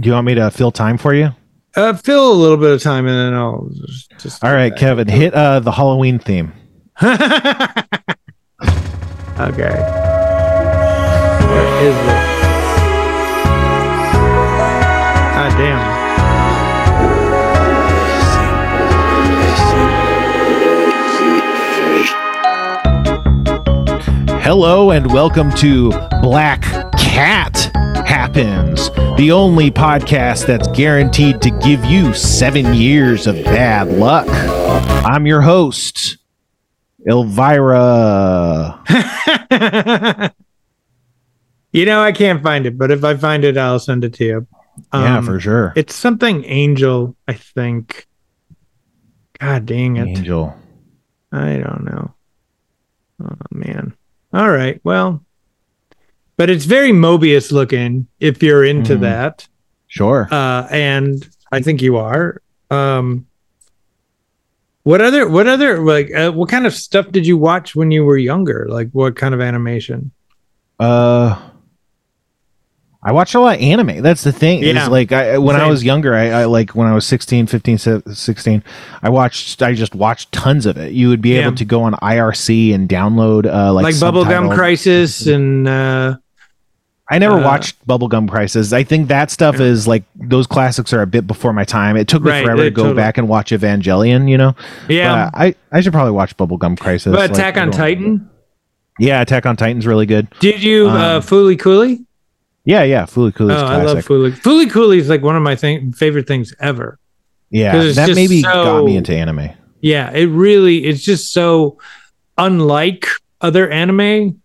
[0.00, 1.30] Do you want me to fill time for you?
[1.74, 4.10] Uh, fill a little bit of time and then I'll just.
[4.18, 6.52] just All right, Kevin, hit uh, the Halloween theme.
[7.02, 7.08] okay.
[11.48, 12.32] Where is it?
[15.34, 16.02] God damn.
[24.40, 26.62] Hello and welcome to Black
[26.98, 27.61] Cat
[28.06, 34.26] Happens, the only podcast that's guaranteed to give you seven years of bad luck.
[35.04, 36.18] I'm your host,
[37.08, 38.82] Elvira.
[41.72, 44.24] you know, I can't find it, but if I find it, I'll send it to
[44.24, 44.46] you.
[44.92, 45.72] yeah, Um, for sure.
[45.76, 48.06] It's something angel, I think.
[49.38, 50.08] God dang it.
[50.18, 50.54] Angel.
[51.32, 52.14] I don't know.
[53.24, 53.94] Oh man.
[54.32, 54.80] All right.
[54.84, 55.24] Well,
[56.42, 59.00] but it's very Moebius looking if you're into Mhm.
[59.02, 59.46] that.
[59.86, 60.26] Sure.
[60.28, 62.42] Uh and I think you are.
[62.68, 63.26] Um
[64.82, 68.04] what other what other like uh, what kind of stuff did you watch when you
[68.04, 68.66] were younger?
[68.68, 70.10] Like what kind of animation?
[70.80, 71.38] Uh,
[73.04, 74.00] I watched a lot of anime.
[74.02, 74.62] That's the thing.
[74.64, 74.82] Yeah.
[74.84, 77.78] Is like I when I was younger, I, I like when I was 16, 15,
[77.78, 78.64] 16,
[79.02, 80.92] I watched I just watched tons of it.
[80.92, 81.46] You would be Yeah.
[81.46, 86.16] able to go on IRC and download uh like, Like, Bubblegum Crisis and uh
[87.10, 88.72] I never uh, watched Bubblegum Crisis.
[88.72, 91.96] I think that stuff is like those classics are a bit before my time.
[91.96, 94.54] It took me Right, forever to go totally- back and watch Evangelion, you know.
[94.88, 95.28] yeah.
[95.32, 97.10] But I I should probably watch Bubblegum Crisis.
[97.12, 98.30] but like, Attack on everyone- Titan?
[98.98, 100.28] Yeah, Attack on Titan's really good.
[100.40, 102.06] Did you uh Um, Fooly Cooly?
[102.64, 103.88] Yeah, yeah, Fooly Cooly's Oh, classic.
[103.88, 104.30] I love Fooly.
[104.38, 106.98] Fooly Cooly is like one of my thing- favorite things ever.
[107.50, 109.50] yeah, that maybe got me into anime.
[109.80, 111.78] Yeah, it really it's just so
[112.38, 113.06] unlike
[113.40, 114.40] other anime.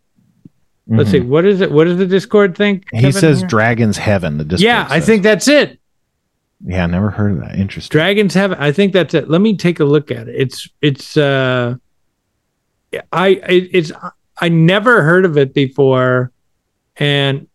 [0.89, 1.11] Let's Mhm.
[1.11, 1.71] see, what is it?
[1.71, 2.85] What does the Discord think?
[2.91, 3.47] He Kevin, says here?
[3.49, 4.37] Dragon's Heaven.
[4.37, 5.79] The Discord Yeah, I think that's it.
[6.65, 7.55] Yeah, I never heard of that.
[7.59, 7.95] Interesting.
[7.95, 9.29] Dragon's Heaven I think that's it.
[9.29, 10.35] Let me take a look at it.
[10.37, 11.75] It's it's uh
[13.11, 13.91] I it, it's
[14.39, 16.31] I never heard of it before
[16.97, 17.47] and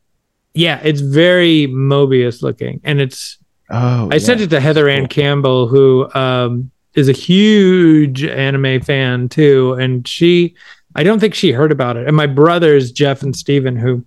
[0.55, 3.39] yeah, it's very Moebius looking and it's
[3.71, 5.09] oh, I sent it to Heather Anne Cool.
[5.09, 10.55] Campbell, who um, is a huge anime fan too, and she,
[10.95, 12.07] I don't think she heard about it.
[12.07, 14.05] And my brothers Jeff and Steven, who,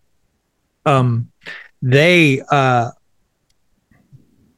[0.86, 1.32] um,
[1.82, 2.92] they uh,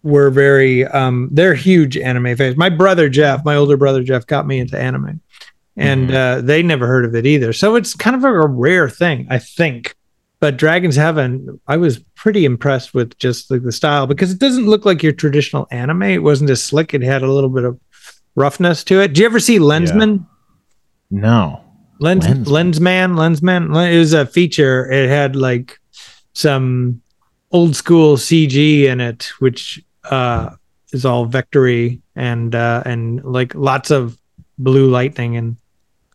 [0.03, 2.55] were very, um, they're huge anime fans.
[2.57, 5.19] My brother Jeff, my older brother Jeff, got me into anime,
[5.75, 6.13] and Mhm.
[6.13, 7.51] uh, they never heard of it either.
[7.53, 9.95] So it's kind of a rare thing, I think
[10.39, 14.67] but Dragon's Heaven, I was pretty impressed with just like the style because it doesn't
[14.67, 16.03] look like your traditional anime.
[16.03, 16.93] It wasn't as slick.
[16.93, 17.79] It had a little bit of
[18.35, 19.13] roughness to it.
[19.15, 20.27] Do you ever see Lensman?
[21.09, 21.63] No.
[21.99, 22.45] Lens Lensman.
[22.45, 23.15] Lensman,
[23.69, 23.93] Lensman.
[23.93, 24.89] It was a feature.
[24.91, 25.79] It had like
[26.33, 27.01] some
[27.51, 30.51] old school CG in it, which uh,
[30.93, 34.17] is all vectory and uh, and like lots of
[34.57, 35.57] blue lightning and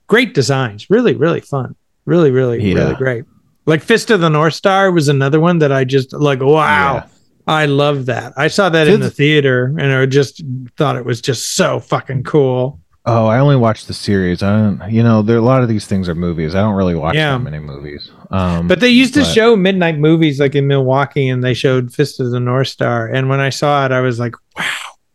[0.07, 0.89] great designs.
[0.91, 1.75] Really, really fun.
[2.05, 2.75] Really, really, Yeah.
[2.75, 3.25] really great.
[3.67, 6.41] Like Fist of the North Star was another one that I just like.
[6.41, 7.07] Wow, Yeah.
[7.47, 8.33] I love that.
[8.37, 10.43] I saw that in Did- the theater and I just
[10.77, 12.81] thought it was just so fucking cool.
[13.05, 14.43] Oh, I only watch the series.
[14.45, 14.91] I don't.
[14.93, 16.55] You know, there a lot of these things are movies.
[16.55, 17.33] I don't really watch Yeah.
[17.33, 18.11] that many movies.
[18.31, 22.21] Um, But they used to show midnight movies like in Milwaukee, and they showed Fist
[22.21, 23.07] of the North Star.
[23.09, 24.65] And when I saw it, I was like, "Wow,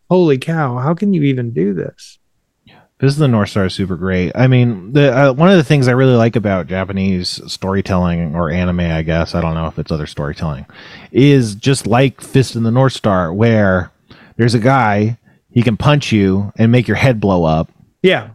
[0.10, 0.78] holy cow!
[0.80, 2.20] How can you even do this?"
[3.00, 4.32] This is the North Star is super great.
[4.36, 8.50] I mean, the uh, one of the things I really like about Japanese storytelling or
[8.50, 10.66] anime, I guess I don't know if it's other storytelling,
[11.14, 13.92] is just like Fist in the North Star, where
[14.36, 15.18] there's a guy
[15.52, 17.70] he can punch you and make your head blow up.
[18.04, 18.30] Yeah,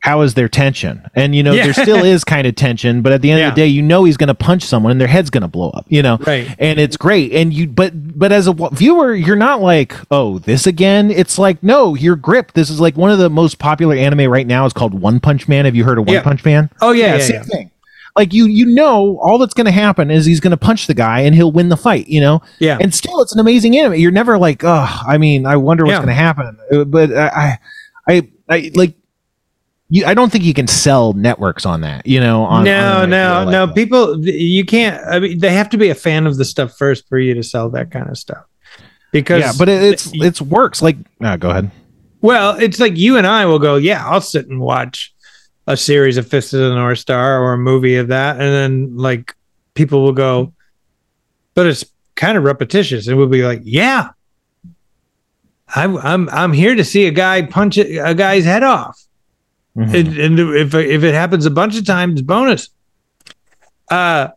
[0.00, 1.02] How is there tension?
[1.16, 1.64] And you know, Yeah.
[1.64, 3.48] there still is kind of tension, but at the end Yeah.
[3.48, 5.48] of the day, you know he's going to punch someone and their head's going to
[5.48, 5.86] blow up.
[5.88, 6.48] You know, right.
[6.58, 10.38] and it's great and you but but as a w- viewer you're not like oh
[10.38, 13.96] this again it's like no you're gripped this is like one of the most popular
[13.96, 16.22] anime right now is called one punch man have you heard of one Yeah.
[16.22, 17.70] punch man Oh yeah, yeah, same thing
[18.16, 20.94] like you you know all that's going to happen is he's going to punch the
[20.94, 22.78] guy and he'll win the fight you know yeah.
[22.80, 25.92] and still it's an amazing anime you're never like oh i mean i wonder what's
[25.94, 25.98] Yeah.
[25.98, 27.58] going to happen Uh, but I
[28.08, 28.94] i i like
[29.90, 32.44] you, I don't think you can sell networks on that, you know.
[32.44, 33.66] On, no, on no, like no.
[33.66, 33.74] that.
[33.74, 35.04] People, you can't.
[35.06, 37.42] I mean, they have to be a fan of the stuff first for you to
[37.42, 38.44] sell that kind of stuff.
[39.12, 40.82] Because yeah, but it, it's it's works.
[40.82, 41.70] Like, uh, go ahead.
[42.20, 45.14] Well, it's like you and I will go, yeah, I'll sit and watch
[45.66, 48.40] a series of Fist of the North Star or a movie of that.
[48.40, 49.34] And then like
[49.74, 50.52] people will go,
[51.54, 51.84] but it's
[52.16, 53.06] kind of repetitious.
[53.06, 54.10] And we'll be like, yeah,
[55.68, 59.00] I'm, I'm, I'm here to see a guy punch a guy's head off.
[59.78, 59.94] Mhm.
[59.94, 62.70] And, and if, if it happens a bunch of times, bonus.
[63.90, 64.28] Uh,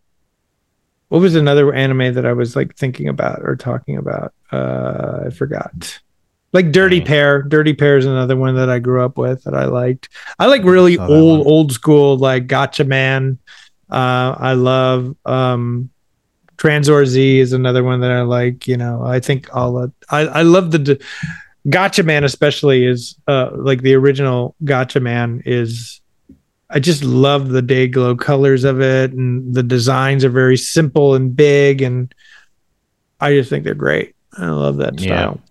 [1.10, 4.34] what was another anime that I was like thinking about or talking about?
[4.52, 6.00] Uh, I forgot.
[6.54, 7.08] Like Dirty Dang.
[7.08, 7.42] Pair.
[7.42, 10.10] Dirty Pair is another one that I grew up with that I liked.
[10.38, 11.48] I like really that old, one.
[11.48, 13.38] old school like Gatchaman.
[13.90, 15.90] Uh, I love um,
[16.58, 18.68] Tranzor Z is another one that I like.
[18.68, 21.00] You know, I think all of, I I love the d-
[21.68, 26.00] Gatchaman especially is uh like the original Gatchaman is.
[26.74, 31.16] I just love the day glow colors of it, and the designs are very simple
[31.16, 32.14] and big, and
[33.20, 34.16] I just think they're great.
[34.38, 35.06] I love that Yeah.
[35.08, 35.42] style.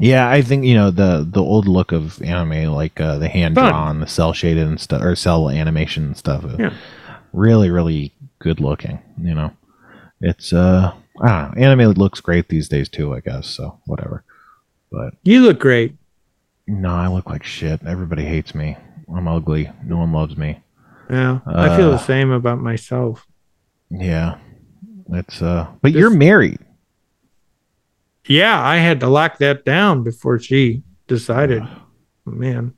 [0.00, 3.54] Yeah, I think you know the the old look of anime, like uh, the hand
[3.54, 6.44] drawn, the cel shaded and stuff, or cel animation and stuff.
[6.44, 6.72] uh, Yeah.
[7.32, 8.98] really, really good looking.
[9.22, 9.52] You know,
[10.20, 13.14] it's uh, I don't know, anime looks great these days too.
[13.14, 13.78] I guess so.
[13.86, 14.24] Whatever.
[14.90, 15.96] But You look great.
[16.66, 17.80] no, I look like shit.
[17.86, 18.76] Everybody hates me.
[19.14, 19.70] I'm ugly.
[19.84, 20.60] No one loves me.
[21.08, 23.26] Yeah, I feel Uh, the same about myself.
[23.90, 24.36] Yeah,
[25.10, 25.66] it's uh.
[25.82, 26.58] But This- you're married.
[28.26, 31.64] Yeah, I had to lock that down before she decided.
[32.24, 32.74] Man,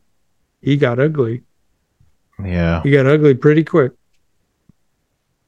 [0.63, 1.43] he got ugly.
[2.43, 2.83] Yeah.
[2.83, 3.93] He got ugly pretty quick.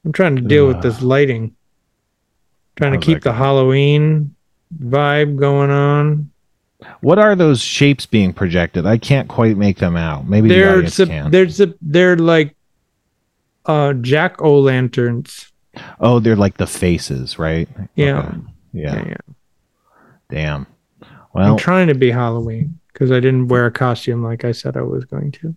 [0.03, 1.55] I'm trying to deal with this lighting.
[2.75, 4.35] Trying to keep the Halloween
[4.77, 6.29] vibe going on.
[7.01, 8.85] What are those shapes being projected?
[8.85, 10.27] I can't quite make them out.
[10.27, 11.31] Maybe the They're audience sup- can.
[11.31, 11.47] they're
[11.81, 12.55] they're like
[13.65, 15.51] uh jack o' lanterns.
[15.99, 17.67] Oh, they're like the faces, right?
[17.95, 18.19] Yeah.
[18.19, 18.37] Okay.
[18.73, 19.05] Yeah.
[19.07, 19.17] Yeah.
[20.29, 20.67] Damn.
[21.33, 24.81] I'm trying to be Halloween because I didn't wear a costume like I said I
[24.81, 25.53] was going to.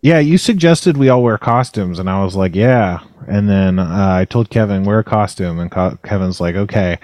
[0.00, 3.00] yeah, you suggested we all wear costumes, and I was like, yeah.
[3.26, 3.86] And then uh,
[4.20, 6.98] I told Kevin wear a costume, and Co- Kevin's like, okay.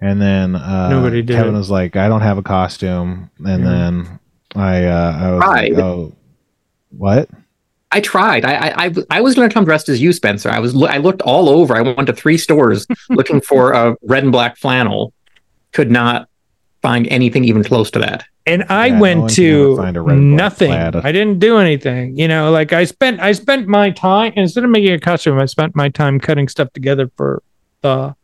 [0.00, 3.30] And then uh, Nobody did Kevin was like, I don't have a costume.
[3.44, 3.68] And Yeah.
[3.70, 4.20] then
[4.54, 5.72] I, uh, I was Tried.
[5.72, 6.12] like, oh,
[6.90, 7.28] what?
[7.90, 8.44] I tried.
[8.44, 10.50] I I, I, I was going to come dressed as you, Spencer.
[10.50, 10.74] I was.
[10.74, 11.74] lo- I looked all over.
[11.74, 15.12] I went to three stores looking for a red and black flannel.
[15.72, 16.28] Could not
[16.82, 18.24] find anything even close to that.
[18.46, 20.70] and I Yeah, went one can ever to find a red and black nothing.
[21.04, 22.16] I didn't do anything.
[22.16, 25.46] You know, like I spent I spent my time instead of making a costume, I
[25.46, 27.42] spent my time cutting stuff together for
[27.80, 28.14] the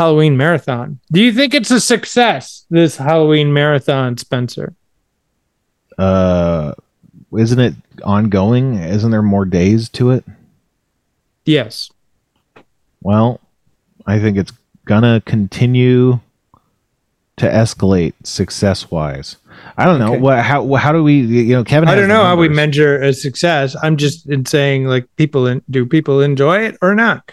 [0.00, 0.98] Halloween marathon.
[1.12, 4.72] Do you think it's a success this Halloween marathon, Spencer?
[5.98, 6.72] Uh,
[7.36, 8.76] isn't it ongoing?
[8.76, 10.24] Isn't there more days to it?
[11.44, 11.90] Yes.
[13.02, 13.40] Well,
[14.06, 14.52] I think it's
[14.86, 16.20] gonna continue
[17.36, 19.36] to escalate success wise.
[19.76, 20.20] I don't know Okay.
[20.20, 23.12] what how how do we you know Kevin I don't know how we measure a
[23.12, 23.76] success.
[23.82, 27.30] I'm just in saying like people in, do people enjoy it or not?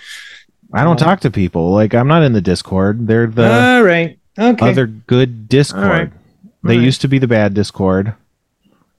[0.74, 3.08] I don't talk to people like I'm not in the Discord.
[3.08, 4.20] They're the All right.
[4.38, 4.70] Okay.
[4.70, 5.84] other good Discord.
[5.84, 6.12] All right.
[6.64, 6.86] They All right.
[6.86, 8.14] used to be the bad Discord.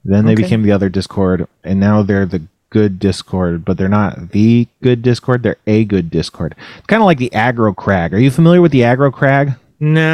[0.03, 0.43] Then they Okay.
[0.43, 3.63] became the other Discord, and now they're the good Discord.
[3.65, 5.43] But they're not the good Discord.
[5.43, 6.55] They're a good Discord.
[6.77, 8.13] It's kind of like the aggro crag.
[8.13, 9.53] Are you familiar with the aggro crag?
[9.79, 10.09] No.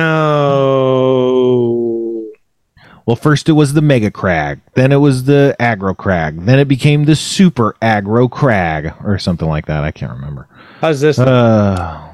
[3.06, 6.68] Well, first it was the Mega Crag, then it was the Aggro Crag, then it
[6.68, 9.84] became the Super Aggro Crag, or something like that.
[9.84, 10.48] I can't remember.
[10.82, 11.20] How's this?
[11.20, 12.12] Uh,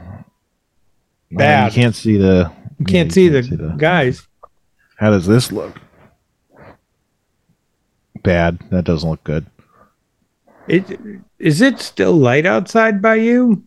[1.32, 1.74] Bad.
[1.74, 2.52] You can't see the.
[2.78, 4.28] you can't, yeah, see, the guys.
[4.98, 5.80] How does this look?
[8.24, 8.60] bad.
[8.70, 9.46] That doesn't look good.
[10.68, 11.00] It
[11.40, 13.64] is it still light outside by you?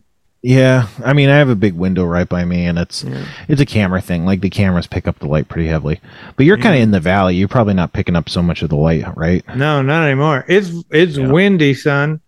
[0.47, 3.23] Yeah, I mean, I have a big window right by me, and it's Yeah.
[3.47, 4.27] it's a camera thing.
[4.27, 5.99] Like the cameras pick up the light pretty heavily.
[6.35, 7.35] But you're kind of in the valley.
[7.35, 9.43] You're probably not picking up so much of the light, right?
[9.55, 10.45] No, not anymore.
[10.47, 11.29] It's it's Yeah.
[11.31, 12.19] windy, son.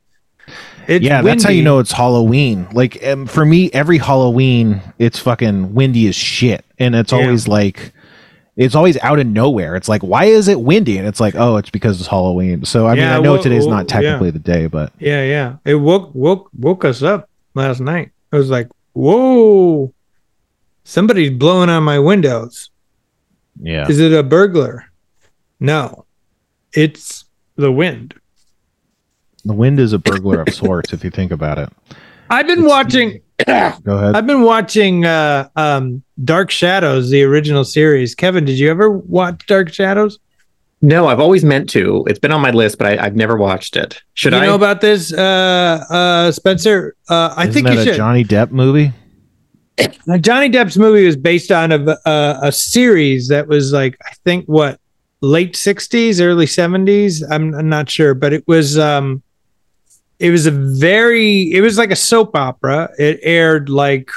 [0.88, 2.66] It's yeah, that's how you know it's Halloween.
[2.74, 7.20] Like um, for me, every Halloween, it's fucking windy as shit, and it's Yeah.
[7.20, 7.92] always like,
[8.56, 9.76] it's always out of nowhere.
[9.76, 10.98] It's like, why is it windy?
[10.98, 12.66] And it's like, oh, it's because it's Halloween.
[12.66, 15.54] So I mean, I know well- today's well, not technically the day, but Yeah, yeah.
[15.66, 18.12] It woke woke woke us up last night.
[18.32, 19.94] I was like, whoa,
[20.86, 22.70] somebody's blowing on my windows.
[23.62, 24.86] yeah, Is it a burglar?
[25.60, 26.06] No,
[26.74, 28.14] it's the wind.
[29.44, 31.70] the wind is a burglar of sorts if you think about it.
[32.30, 33.22] I've been It's- watching.
[33.48, 34.16] Go ahead.
[34.16, 38.16] I've been watching uh, um, Dark Shadows, the original series.
[38.16, 40.18] Kevin, did you ever watch Dark Shadows?
[40.82, 42.06] No, I've always meant to.
[42.08, 44.02] It's been on my list, but I, I've never watched it.
[44.14, 44.46] Should you I?
[44.46, 46.96] know about this, uh, uh, Spencer?
[47.10, 47.96] Uh, I Isn't think that you a should.
[47.96, 48.92] Johnny Depp movie?
[50.06, 54.14] Now, Johnny Depp's movie was based on a, a, a series that was like I
[54.24, 54.80] think what
[55.22, 57.24] late '60s, early '70s.
[57.30, 59.22] I'm, I'm not sure, but it was um,
[60.20, 62.90] it was a very it was like a soap opera.
[62.98, 64.10] It aired like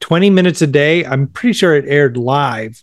[0.00, 1.04] 20 minutes a day.
[1.04, 2.82] I'm pretty sure it aired live,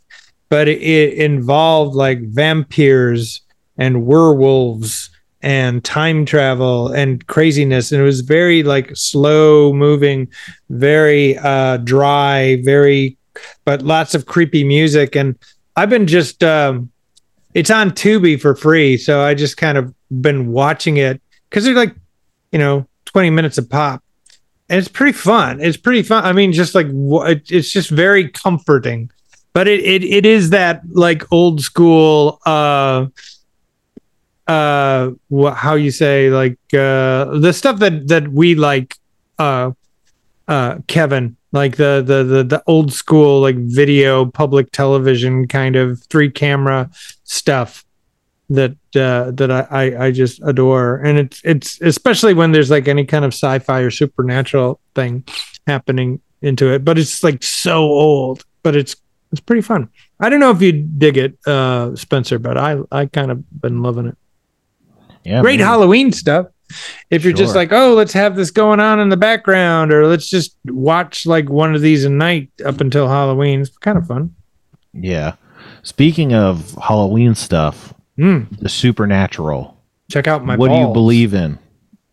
[0.49, 3.41] but it, involved like vampires
[3.77, 5.09] and werewolves
[5.41, 7.91] and time travel and craziness.
[7.91, 10.27] And it was very like slow moving
[10.69, 13.17] very uh dry very
[13.65, 15.15] but lots of creepy music.
[15.15, 15.37] And
[15.75, 16.89] i've been just um
[17.53, 21.73] it's on tubi for free so i just kind of been watching it because they're
[21.73, 21.95] like
[22.51, 24.03] you know 20 minutes a pop.
[24.67, 25.61] And it's pretty fun.
[25.61, 26.25] It's pretty fun.
[26.25, 29.09] I mean just like it's just very comforting
[29.55, 33.07] but it it, it is that like old school uh
[34.47, 38.97] uh wha- how you say like uh the stuff that that we like
[39.39, 39.71] uh
[40.49, 46.03] uh Kevin like the the the the old school like video public television kind of
[46.09, 46.89] three camera
[47.23, 47.85] stuff
[48.49, 50.97] that uh that I, I I just adore.
[50.97, 55.23] And it's it's especially when there's like any kind of sci-fi or supernatural thing
[55.65, 56.83] happening into it.
[56.83, 58.95] But it's like so old but it's
[59.35, 63.05] it's pretty fun I don't know if you dig it uh Spencer but I I
[63.07, 64.17] kind of been loving it
[65.23, 65.67] Yeah, great man.
[65.67, 66.47] Halloween stuff.
[67.11, 70.27] If you're just like, oh, let's have this going on in the background, or let's
[70.27, 74.33] just watch like one of these a night up until Halloween, it's kind of fun.
[74.91, 75.33] Yeah.
[75.83, 79.77] Speaking of Halloween stuff, Mm, the supernatural.
[80.09, 80.55] check out my.
[80.55, 81.59] what do you believe in?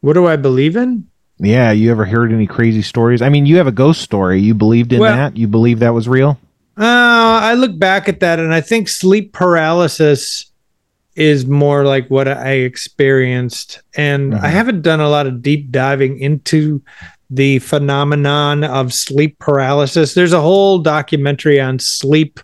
[0.01, 1.07] What do I believe in?
[1.39, 3.23] Yeah, you ever heard any crazy stories?
[3.23, 4.41] I mean, you have a ghost story.
[4.41, 5.37] You believed in Well- that?
[5.37, 6.39] You believe that was real?
[6.79, 10.51] Uh, I look back at that and I think sleep paralysis
[11.17, 13.83] is more like what I experienced.
[13.95, 14.53] And I Mhm.
[14.53, 16.81] haven't done a lot of deep diving into
[17.29, 20.15] the phenomenon of sleep paralysis.
[20.15, 22.41] There's a whole documentary on sleep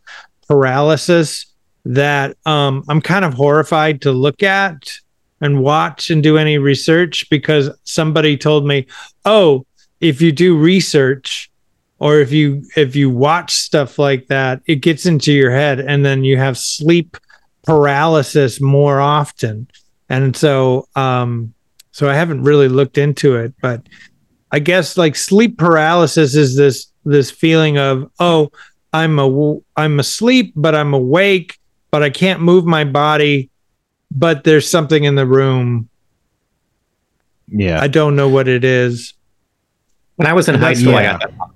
[0.49, 1.47] paralysis
[1.87, 4.93] that um, I'm kind of horrified to look at
[5.41, 8.87] and watch and do any research because somebody told me,
[9.25, 9.65] oh,
[10.01, 11.51] if you do research,
[12.01, 16.05] or if you if you watch stuff like that it gets into your head and
[16.05, 17.17] then you have sleep
[17.67, 19.67] paralysis more often
[20.09, 21.53] and so um
[21.93, 23.83] so i haven't really looked into it but
[24.53, 28.51] i guess like sleep paralysis is this this feeling of oh
[28.93, 31.59] i'm a i'm asleep but i'm awake
[31.91, 33.51] but i can't move my body
[34.11, 35.89] but there's something in the room
[37.49, 37.81] Yeah.
[37.81, 39.15] i don't know what it is
[40.17, 41.13] when I was in high That's- school, I yeah.
[41.19, 41.48] got that.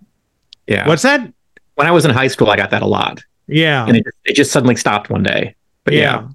[0.66, 0.86] Yeah.
[0.88, 1.32] what's that
[1.74, 4.34] when I was in high school, I got that a lot, yeah and it, it
[4.34, 5.54] just suddenly stopped one day.
[5.84, 6.28] But yeah,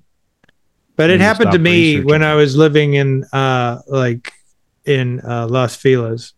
[0.98, 2.24] But it happened to me when.
[2.24, 4.34] I was living in uh like
[4.86, 6.34] in uh Los Feliz.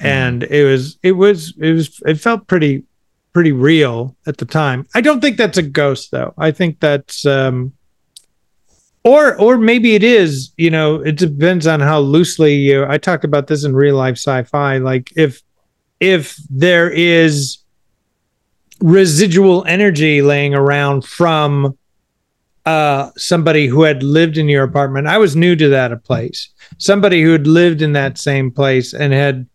[0.00, 0.06] Mm.
[0.06, 2.84] And it was it was it was it felt pretty
[3.32, 4.86] pretty real at the time.
[4.94, 6.34] I don't think that's a ghost though.
[6.36, 7.72] I think that's um
[9.04, 13.24] or or maybe it is, you know, it depends on how loosely you I talked
[13.24, 15.42] about this in real life sci-fi like if
[16.02, 17.58] if there is
[18.80, 21.78] residual energy laying around from
[22.66, 26.48] uh somebody who had lived in your apartment i was new to that place.
[26.78, 29.46] Somebody who had lived in that same place and had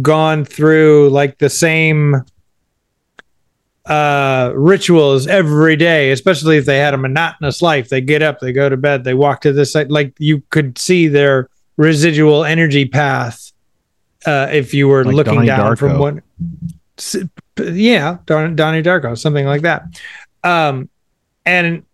[0.00, 2.16] gone through like the same
[3.86, 7.88] uh rituals every day especially if they had a monotonous life.
[7.88, 10.78] They get up they go to bed they walk to this side like you could
[10.78, 13.51] see their residual energy path
[14.26, 16.22] uh if you were Like looking Donnie down from one
[17.58, 19.84] yeah Don, donnie darko something like that
[20.44, 20.88] um
[21.44, 21.84] and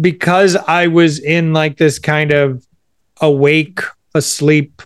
[0.00, 2.66] because I was in like this kind of
[3.20, 3.80] awake,
[4.14, 4.82] asleep,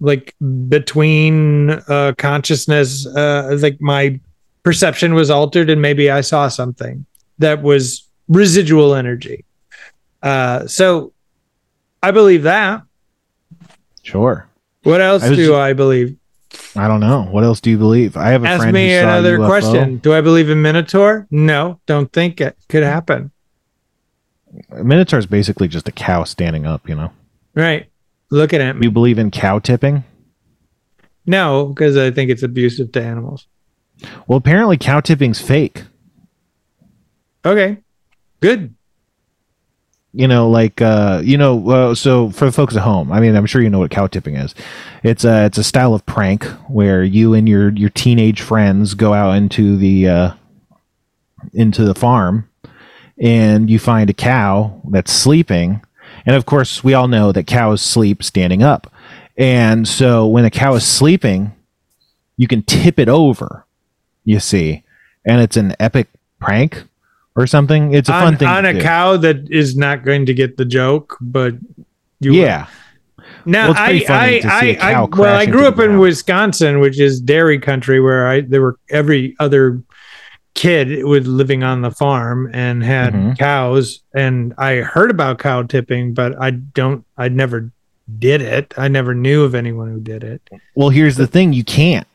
[0.00, 0.34] like
[0.68, 4.18] between uh, consciousness, uh, like my
[4.62, 7.06] perception was altered, and maybe I saw something
[7.38, 9.44] that was residual energy.
[10.22, 11.12] Uh, so
[12.02, 12.82] I believe that.
[14.02, 14.48] Sure.
[14.82, 16.16] What else I do ju- I believe?
[16.76, 17.22] I don't know.
[17.24, 18.16] What else do you believe?
[18.16, 19.46] I have a Ask friend me another UFO.
[19.46, 19.96] question.
[19.98, 21.26] Do I believe in Minotaur?
[21.30, 23.30] No, don't think it could happen.
[24.70, 26.88] Minotaur is basically just a cow standing up.
[26.88, 27.12] You know.
[27.54, 27.86] Right.
[28.30, 28.86] Looking at me.
[28.86, 30.04] You believe in cow tipping?
[31.26, 33.46] No, because I think it's abusive to animals.
[34.26, 35.84] Well, apparently cow tipping's fake.
[37.44, 37.78] Okay.
[38.40, 38.74] Good.
[40.12, 43.34] You know like uh you know uh, so for the folks at home i mean
[43.34, 44.54] i'm sure you know what cow tipping is.
[45.02, 49.12] It's a it's a style of prank where you and your your teenage friends go
[49.12, 50.34] out into the uh
[51.52, 52.48] into the farm
[53.18, 55.82] and you find a cow that's sleeping.
[56.24, 58.92] And of course we all know that cows sleep standing up.
[59.36, 61.52] And so when a cow is sleeping
[62.36, 63.66] you can tip it over
[64.24, 64.84] you see.
[65.24, 66.08] And it's an epic
[66.40, 66.84] prank
[67.36, 68.80] or something it's a fun on, thing on a do.
[68.80, 71.54] cow that is not going to get the joke, but
[72.20, 72.66] you yeah
[73.46, 75.98] Now Well, it's I I to see a I, I well I grew up in.
[75.98, 79.82] Wisconsin, which is dairy country, where I there were every other
[80.54, 83.38] kid was living on the farm and had Mhm.
[83.38, 87.70] cows, and I heard about cow tipping, but I don't I never
[88.18, 88.74] did it.
[88.76, 90.42] I never knew of anyone who did it
[90.74, 92.06] Well, here's the thing: you can't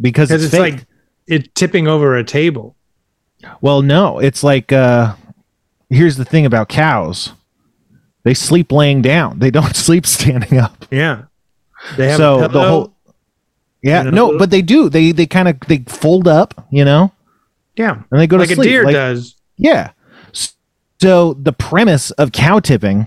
[0.00, 0.86] because it's, it's like
[1.26, 2.75] it tipping over a table.
[3.60, 5.14] Well, no, it's like uh,
[5.90, 7.32] here's the thing about cows:
[8.24, 9.38] they sleep laying down.
[9.38, 10.86] They don't sleep standing up.
[10.90, 11.24] Yeah,
[11.96, 12.96] they have so the whole
[13.82, 14.88] yeah, no, but they do.
[14.88, 17.12] They they kind of they fold up, you know,
[17.76, 19.36] yeah and they go like to sleep like a deer like, does.
[19.56, 19.90] Yeah.
[21.00, 23.06] So the premise of cow tipping,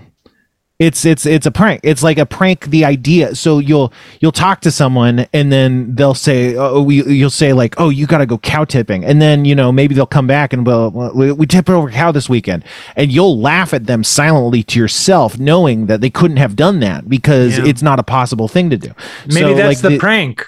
[0.80, 1.82] it's it's it's a prank.
[1.84, 2.64] It's like a prank.
[2.70, 3.34] The idea.
[3.36, 7.52] So you'll you'll talk to someone and then they'll say, oh, oh we, you'll say
[7.52, 10.26] like, oh, you got to go cow tipping, and then you know maybe they'll come
[10.26, 12.64] back and well, we, we tipped over cow this weekend,
[12.96, 17.08] and you'll laugh at them silently to yourself, knowing that they couldn't have done that
[17.08, 17.66] because Yeah.
[17.66, 18.90] it's not a possible thing to do.
[19.26, 20.46] Maybe So, that's like, the, prank.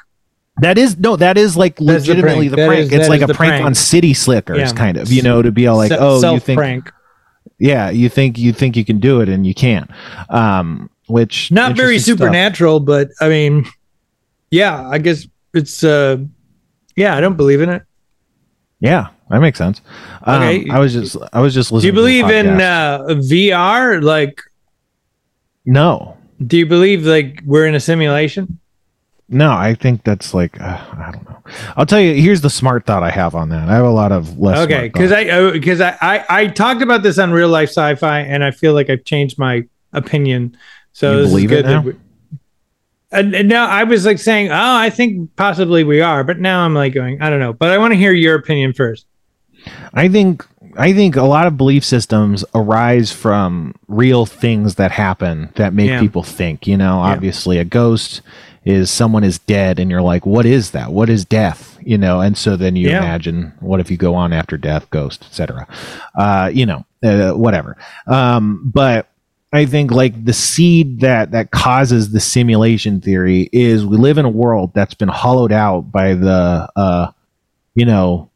[0.63, 2.69] that is no, that is like That's legitimately the prank.
[2.71, 2.91] prank.
[2.91, 3.67] That is- it's like a prank, prank.
[3.67, 4.73] on city slickers, Yeah.
[4.73, 6.91] kind of, you know, to be all like, Se- oh, you self think prank.
[7.63, 9.89] Yeah you think you think you can do it and you can't
[10.29, 12.27] um which not very interesting stuff.
[12.27, 13.67] supernatural, but I mean,
[14.51, 16.17] yeah, I guess it's uh,
[16.97, 17.83] yeah, I don't believe in it.
[18.81, 19.81] yeah that makes sense
[20.25, 20.69] um, Okay.
[20.71, 21.81] i was just i was just listening.
[21.83, 23.01] Do you believe in uh,
[23.31, 24.03] VR?
[24.03, 24.41] Like,
[25.65, 28.59] no do you believe like we're in a simulation?
[29.33, 31.39] No i think that's like uh, i don't know
[31.77, 34.13] i'll tell you here's the smart thought i have on that i have a lot
[34.13, 37.71] of less okay, because I because I, I I talked about this on real life
[37.71, 40.57] sci-fi, and I feel like I've changed my opinion.
[40.93, 41.65] So You this is believe it good.
[41.67, 41.81] now?
[41.83, 41.97] we-
[43.11, 46.65] and, and now I was like saying, oh, I think possibly we are, but now
[46.65, 47.53] I'm like going, I don't know.
[47.53, 49.05] But I want to hear your opinion first.
[49.93, 50.47] I think
[50.79, 55.91] I think a lot of belief systems arise from real things that happen that make
[55.91, 56.01] Yeah.
[56.01, 56.67] people think.
[56.67, 57.13] You know, Yeah.
[57.13, 58.23] obviously, a ghost
[58.65, 60.93] is someone is dead, and you're like, "What is that?
[60.93, 62.99] What is death?" You know, and so then you Yeah.
[62.99, 64.89] imagine, "What if you go on after death?
[64.91, 65.67] Ghost, etc."
[66.15, 67.77] Uh, you know, uh, whatever.
[68.07, 69.09] Um, but
[69.53, 74.25] I think like the seed that that causes the simulation theory is we live in
[74.25, 77.11] a world that's been hollowed out by the uh,
[77.75, 78.31] you know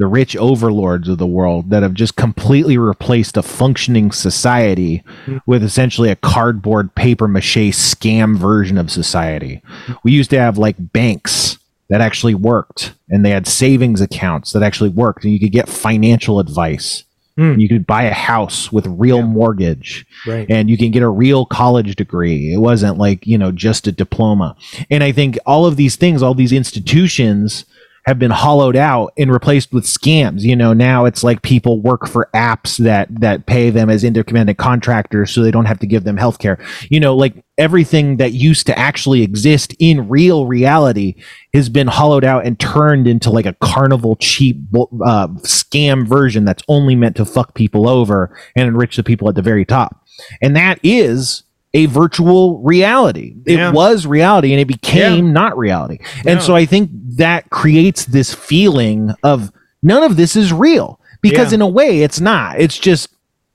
[0.00, 5.40] the rich overlords of the world that have just completely replaced a functioning society Mm.
[5.46, 9.60] with essentially a cardboard paper mache scam version of society.
[10.02, 11.58] We used to have like banks
[11.90, 15.68] that actually worked and they had savings accounts that actually worked and you could get
[15.68, 17.04] financial advice.
[17.38, 17.60] Mm.
[17.60, 19.26] You could buy a house with real Yeah.
[19.26, 20.46] mortgage Right.
[20.48, 22.52] and you can get a real college degree.
[22.54, 24.56] It wasn't like, you know, just a diploma.
[24.90, 27.64] And I think all of these things, all these institutions
[28.04, 30.42] have been hollowed out and replaced with scams.
[30.42, 34.58] You know, now it's like people work for apps that that pay them as independent
[34.58, 36.60] contractors so they don't have to give them healthcare.
[36.90, 41.14] You know, like everything that used to actually exist in real reality
[41.52, 46.62] has been hollowed out and turned into like a carnival cheap uh, scam version that's
[46.68, 50.04] only meant to fuck people over and enrich the people at the very top.
[50.40, 51.42] And that is
[51.72, 53.34] a virtual reality.
[53.46, 55.98] It was reality and it became not reality.
[56.24, 56.32] Yeah.
[56.32, 59.52] And so I think that creates this feeling of
[59.82, 61.56] none of this is real because Yeah.
[61.56, 62.60] in a way it's not.
[62.60, 63.08] It's just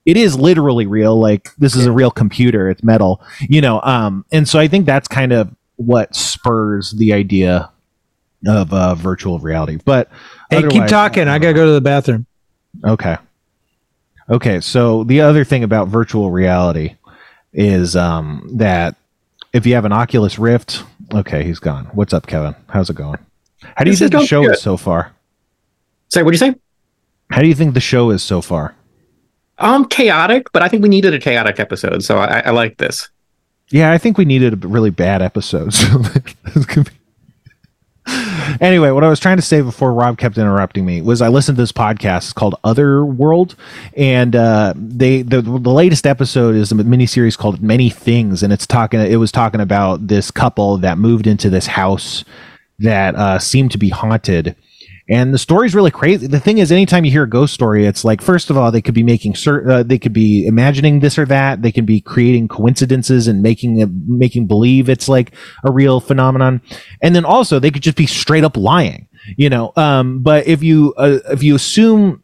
[0.05, 4.23] it is literally real like this is a real computer, it's metal, you know, um
[4.31, 7.69] and so I think that's kind of what spurs the idea
[8.47, 9.77] of uh virtual reality.
[9.83, 10.09] But
[10.49, 11.27] Hey, keep talking.
[11.27, 12.27] I gotta go to the bathroom.
[12.85, 13.17] Okay.
[14.29, 16.95] Okay, so the other thing about virtual reality
[17.55, 18.95] is um, that
[19.53, 20.83] if you have an Oculus Rift,
[21.13, 21.85] okay, he's gone.
[21.93, 22.53] What's up, Kevin?
[22.69, 23.17] How's it going?
[23.63, 24.51] How do you This think the show good.
[24.55, 25.13] is so far?
[26.09, 26.59] Sorry, what do you say?
[27.31, 28.75] How do you think the show is so far?
[29.57, 33.09] Um, chaotic, but I think we needed a chaotic episode, so I, I like this.
[33.69, 35.73] Yeah, I think we needed a really bad episode.
[35.73, 35.97] So
[36.53, 36.91] this could be-
[38.61, 41.57] anyway, what I was trying to say before Rob kept interrupting me was I listened
[41.57, 43.55] to this podcast it's called Other World,
[43.95, 48.67] and uh, they the the latest episode is a miniseries called Many Things, and it's
[48.67, 52.23] talking it was talking about this couple that moved into this house
[52.79, 54.55] that uh, seemed to be haunted.
[55.07, 56.25] And the story's really crazy.
[56.25, 58.81] The thing is, anytime you hear a ghost story, it's like, first of all, they
[58.81, 61.61] could be making certain, uh, they could be imagining this or that.
[61.61, 65.33] They can be creating coincidences and making it, making believe it's like
[65.63, 66.59] a real phenomenon.
[67.03, 69.73] And then also, they could just be straight up lying, you know.
[69.75, 72.23] Um, but if you uh, if you assume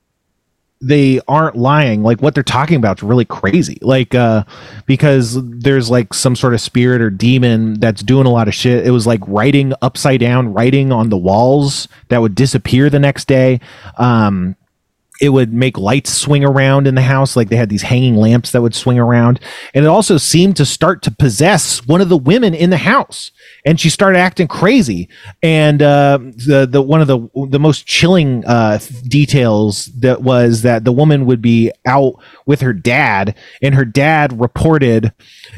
[0.82, 2.04] they aren't lying.
[2.04, 3.78] Like what they're talking about is really crazy.
[3.82, 4.44] Like uh
[4.86, 8.86] because there's like some sort of spirit or demon that's doing a lot of shit.
[8.86, 13.28] It was like writing upside down writing on the walls that would disappear the next
[13.28, 13.60] day.
[13.98, 14.56] Um
[15.22, 18.52] it would make lights swing around in the house like they had these hanging lamps
[18.52, 19.40] that would swing around.
[19.74, 23.32] And it also seemed to start to possess one of the women in the house.
[23.66, 25.08] And she started acting crazy.
[25.44, 27.20] And uh, the the one of the
[27.50, 32.16] the most chilling uh, details that was that the woman would be out
[32.48, 33.36] with her dad.
[33.62, 35.14] And her dad reported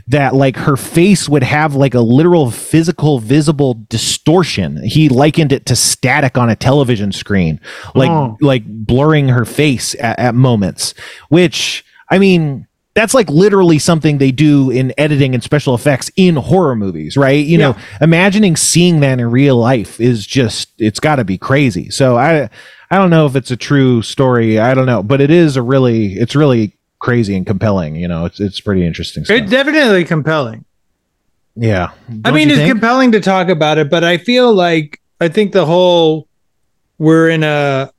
[0.07, 4.83] that like her face would have like a literal physical visible distortion.
[4.83, 7.59] He likened it to static on a television screen.
[7.95, 8.37] Like Oh.
[8.41, 10.93] like blurring her face at, at moments
[11.29, 16.35] which i mean that's like literally something they do in editing and special effects in
[16.35, 21.15] horror movies right you know imagining seeing that in real life is just it's got
[21.17, 22.49] to be crazy so i
[22.91, 25.61] i don't know if it's a true story i don't know but it is a
[25.61, 29.37] really it's really crazy and compelling you know it's it's pretty interesting stuff.
[29.37, 30.63] It's definitely compelling.
[31.55, 32.71] yeah I Don't mean, it's think?
[32.71, 36.27] compelling to talk about it, but I feel like I think the whole
[36.97, 37.91] we're in a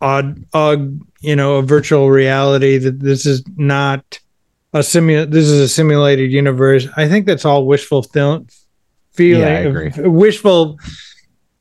[0.00, 4.18] odd, odd, you know, a virtual reality that this is not
[4.72, 5.30] a simu.
[5.30, 6.86] This is a simulated universe.
[6.96, 8.46] I think that's all wishful feel-
[9.12, 9.90] feeling, Yeah, I agree.
[10.08, 10.78] wishful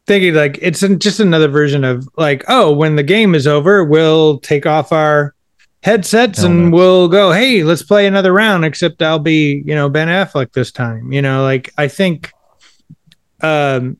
[0.07, 0.33] thinking.
[0.35, 4.65] Like it's just another version of like, oh, when the game is over, we'll take
[4.65, 5.33] off our
[5.81, 10.09] headsets and we'll go hey let's play another round except i'll be you know ben
[10.09, 12.33] affleck this time you know like i think
[13.41, 13.95] um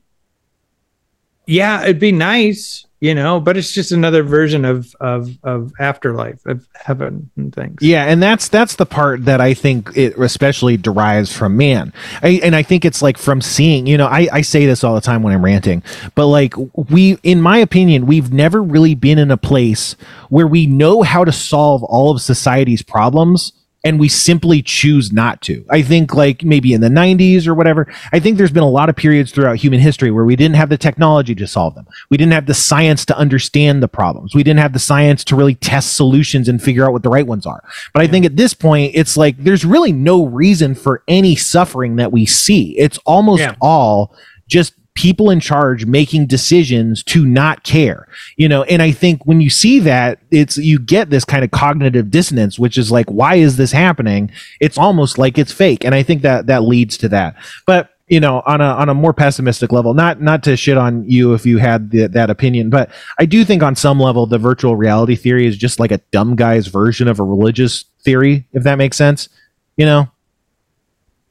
[1.46, 6.44] yeah it'd be nice you know but it's just another version of of of afterlife
[6.46, 10.76] of heaven and things Yeah, and that's that's the part that I think it especially
[10.76, 11.92] derives from man.
[12.22, 14.94] I, and I think it's like from seeing, you know, I, I say this all
[14.94, 15.82] the time when I'm ranting,
[16.14, 19.96] but like we, in my opinion, we've never really been in a place
[20.28, 23.52] where we know how to solve all of society's problems
[23.82, 25.64] and we simply choose not to.
[25.70, 28.88] I think like maybe in the 90s or whatever, I think there's been a lot
[28.90, 31.86] of periods throughout human history where we didn't have the technology to solve them.
[32.10, 34.34] We didn't have the science to understand the problems.
[34.34, 37.26] We didn't have the science to really test solutions and figure out what the right
[37.26, 37.62] ones are.
[37.94, 41.96] But I think at this point, it's like there's really no reason for any suffering
[41.96, 42.76] that we see.
[42.78, 43.54] It's almost Yeah.
[43.60, 44.14] all
[44.46, 48.64] just people in charge making decisions to not care you know?
[48.64, 52.58] And i think when you see that it's you get this kind of cognitive dissonance
[52.58, 54.30] which is like why is this happening?
[54.60, 55.84] It's almost like it's fake.
[55.84, 57.36] And i think that that leads to that.
[57.66, 61.08] But you know on a on a more pessimistic level not not to shit on
[61.08, 62.90] you if you had the, that opinion but
[63.20, 66.34] i do think on some level the virtual reality theory is just like a dumb
[66.34, 69.28] guy's version of a religious theory if that makes sense
[69.76, 70.08] you know?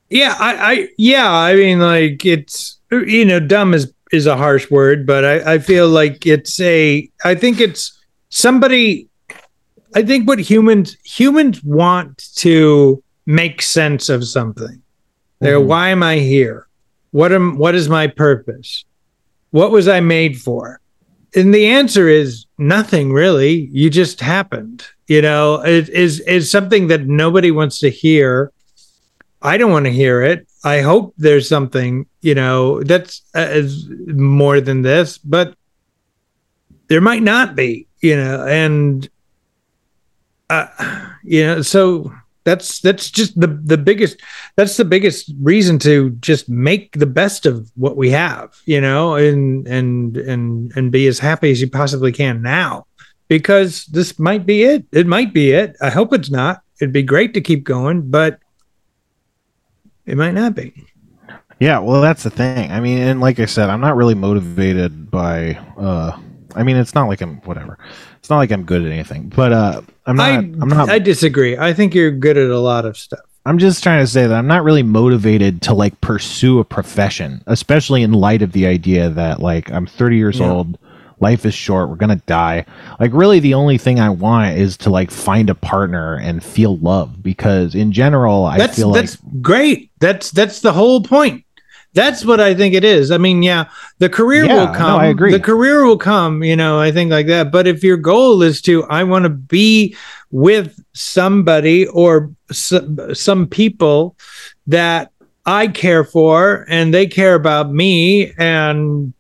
[0.10, 4.70] Yeah i i yeah i mean like it's you know dumb is is a harsh
[4.72, 7.98] word but i i feel like it's a i think it's
[8.30, 9.08] somebody
[9.96, 14.82] i think what humans humans want to make sense of something.
[15.40, 15.66] They're Mhm.
[15.68, 16.66] why am i here?
[17.12, 18.86] What am what is my purpose?
[19.52, 20.80] What was i made for?
[21.36, 23.70] And the answer is nothing really.
[23.72, 24.84] You just happened.
[25.08, 28.52] You know it is is something that nobody wants to hear
[29.42, 30.48] I don't want to hear it.
[30.64, 33.68] I hope there's something, you know, that's uh,
[34.08, 35.56] more than this, but
[36.88, 39.08] there might not be, you know, and
[40.50, 40.68] uh,
[41.24, 42.12] you know, so
[42.44, 44.20] that's that's just the the biggest
[44.56, 49.16] that's the biggest reason to just make the best of what we have, you know,
[49.16, 52.86] and and and and be as happy as you possibly can now
[53.28, 54.86] because this might be it.
[54.92, 55.78] It might be it.
[55.82, 56.62] I hope it's not.
[56.82, 58.40] It'd be great to keep going, but
[60.10, 60.74] it might not be.
[61.60, 62.72] Yeah, well, that's the thing.
[62.72, 65.56] I mean, and like I said, I'm not really motivated by.
[65.78, 66.18] uh
[66.56, 67.78] I mean, it's not like I'm whatever.
[68.18, 70.30] It's not like I'm good at anything, but uh, I'm not.
[70.30, 70.90] I, I'm not.
[70.90, 71.56] I disagree.
[71.58, 73.20] I think you're good at a lot of stuff.
[73.46, 77.44] I'm just trying to say that I'm not really motivated to like pursue a profession,
[77.46, 80.52] especially in light of the idea that like I'm 30 years Yeah.
[80.52, 80.78] old,
[81.22, 82.66] life is short, we're gonna die.
[83.00, 86.78] Like really, the only thing I want is to like find a partner and feel
[86.78, 89.92] love because in general, I that's feel like that's great.
[90.00, 91.44] That's that's the whole point.
[91.94, 93.10] That's what I think it is.
[93.10, 93.66] I mean, yeah,
[93.98, 95.00] the career Yeah, will no, come.
[95.00, 95.32] I agree.
[95.32, 97.52] The career will come, you know, I think like that.
[97.52, 99.96] But if your goal is to, I want to be
[100.30, 104.16] with somebody or some, some people
[104.68, 105.12] that
[105.48, 109.12] I care for and they care about me and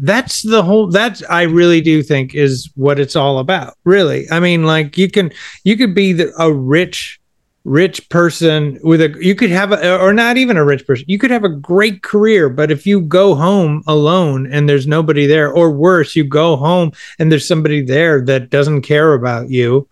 [0.00, 4.26] that's the whole that's i really do think is what it's all about really.
[4.30, 5.30] I mean like you can
[5.64, 7.20] you could be the, a rich
[7.64, 11.18] rich person with a you could have a or not even a rich person you
[11.18, 15.52] could have a great career but if you go home alone and there's nobody there
[15.52, 19.86] or worse you go home and there's somebody there that doesn't care about you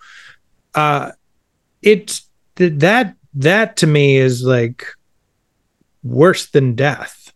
[0.75, 1.13] uh
[1.83, 4.87] it's th- that that to me is like
[6.03, 7.28] worse than death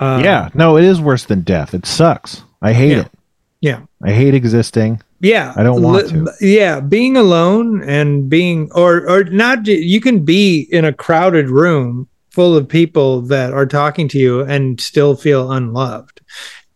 [0.00, 1.74] um, yeah, no, it is worse than death.
[1.74, 2.42] It sucks.
[2.62, 3.00] I hate Yeah.
[3.00, 3.10] it.
[3.60, 3.80] Yeah.
[4.02, 5.02] I hate existing.
[5.20, 6.32] yeah I don't want to.
[6.40, 12.08] yeah being alone and being or or not you can be in a crowded room
[12.30, 16.22] full of people that are talking to you and still feel unloved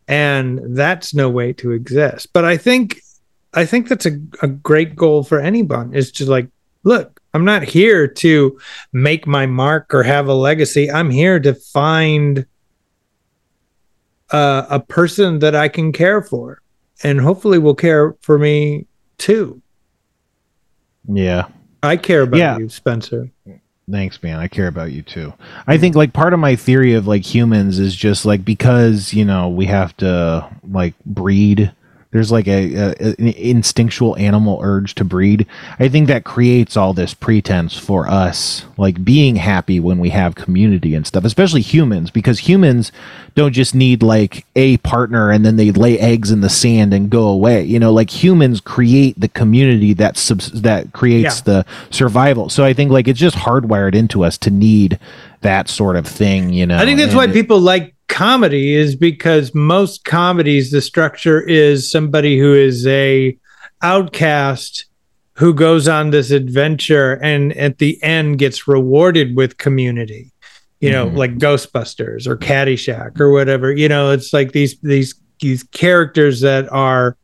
[0.08, 3.00] and that's no way to exist but i think
[3.54, 6.48] i think that's a, a great goal for anyone is to like
[6.82, 8.58] look i'm not here to
[8.92, 12.44] make my mark or have a legacy i'm here to find
[14.35, 16.61] uh, a person that i can care for
[17.03, 18.87] and hopefully will care for me
[19.18, 19.61] too.
[21.09, 21.47] Yeah.
[21.82, 22.57] I care about Yeah.
[22.59, 23.30] you, Spencer.
[23.91, 24.39] Thanks, man.
[24.39, 25.35] I care about you too.
[25.66, 29.24] I think like part of my theory of like humans is just like because you
[29.24, 31.72] know we have to like breed.
[32.14, 35.46] There's like a, a an instinctual animal urge to breed.
[35.80, 40.36] I think that creates all this pretense for us like being happy when we have
[40.36, 42.92] community and stuff, especially humans, because humans
[43.34, 47.10] don't just need like a partner and then they lay eggs in the sand and
[47.10, 47.64] go away.
[47.64, 51.42] You know, like humans create the community that subs- that creates Yeah.
[51.62, 52.48] the survival.
[52.48, 55.00] So I think like it's just hardwired into us to need
[55.40, 56.52] that sort of thing.
[56.52, 60.70] You know, I think that's and why it- people like comedy is because most comedies
[60.70, 63.36] the structure is somebody who is a
[63.82, 64.86] outcast
[65.34, 70.30] who goes on this adventure and at the end gets rewarded with community.
[70.80, 71.16] You know, Mhm.
[71.16, 73.72] like Ghostbusters or Caddyshack or whatever.
[73.72, 77.16] You know, it's like these these these characters that are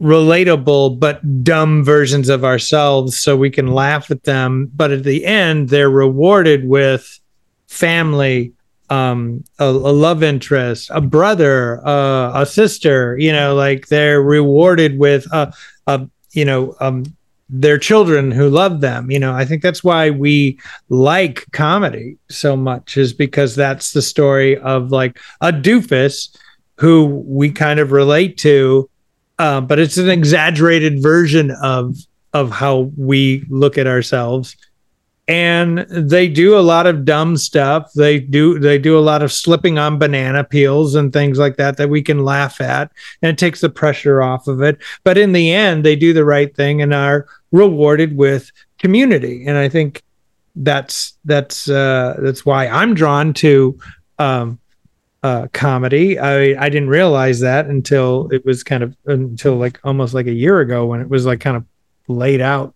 [0.00, 5.26] relatable but dumb versions of ourselves so we can laugh at them but at the
[5.26, 7.20] end they're rewarded with
[7.68, 8.50] family
[8.90, 14.98] um a, a love interest a brother uh, a sister you know like they're rewarded
[14.98, 15.52] with a,
[15.86, 17.04] a you know um
[17.50, 19.32] their children who love them you know.
[19.32, 24.92] I think that's why we like comedy so much is because that's the story of
[24.92, 26.36] like a doofus
[26.76, 28.88] who we kind of relate to
[29.40, 31.96] uh, but it's an exaggerated version of
[32.32, 34.56] of how we look at ourselves
[35.30, 37.92] and they do a lot of dumb stuff.
[37.94, 41.76] They do they do a lot of slipping on banana peels and things like that
[41.76, 42.90] that we can laugh at
[43.22, 44.78] and it takes the pressure off of it.
[45.04, 48.50] But in the end they do the right thing and are rewarded with
[48.80, 49.46] community.
[49.46, 50.02] And i think
[50.56, 53.78] that's that's uh that's why i'm drawn to
[54.18, 54.58] um
[55.22, 56.18] uh comedy.
[56.18, 60.32] I i didn't realize that until it was kind of until like almost like a
[60.32, 61.64] year ago when it was like kind of
[62.08, 62.74] laid out.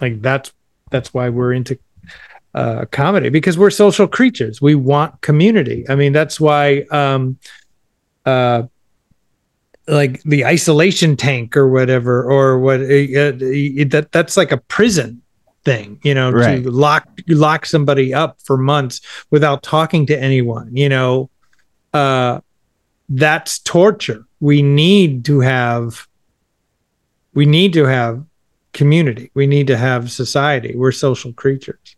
[0.00, 0.52] Like that's
[0.94, 1.76] that's why we're into
[2.54, 4.62] uh comedy because we're social creatures.
[4.62, 5.84] We want community.
[5.88, 7.36] I mean that's why um
[8.24, 8.62] uh
[9.88, 13.32] like the isolation tank or whatever or what uh, uh,
[13.94, 15.20] that that's like a prison
[15.64, 16.62] thing you know Right.
[16.62, 21.28] to lock lock somebody up for months without talking to anyone you know?
[21.92, 22.40] Uh
[23.08, 24.24] that's torture.
[24.40, 26.06] We need to have
[27.34, 28.24] we need to have
[28.74, 31.96] community we need to have society we're social creatures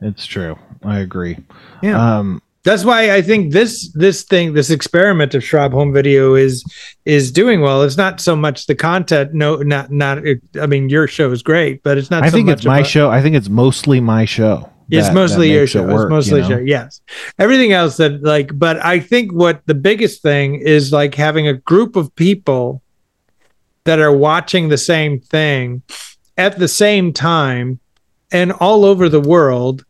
[0.00, 0.56] it's true.
[0.84, 1.36] I agree.
[1.82, 6.34] yeah Um, that's why I think this this thing, this experiment of Schrab home video
[6.34, 6.62] is
[7.04, 7.82] is doing well.
[7.82, 9.32] It's not so much the content.
[9.34, 10.18] No, not not.
[10.60, 12.22] I mean, your show is great, but it's not.
[12.24, 13.10] I so think it's my about- show.
[13.10, 14.70] I think it's mostly my show.
[14.90, 15.86] It's that- mostly that your makes it show.
[15.94, 16.56] work, it's mostly you know?
[16.58, 16.62] show.
[16.76, 17.00] Yes.
[17.38, 21.54] Everything else that like, but I think what the biggest thing is like having a
[21.54, 22.82] group of people
[23.88, 25.82] that are watching the same thing
[26.36, 27.80] at the same time
[28.30, 29.82] and all over the world.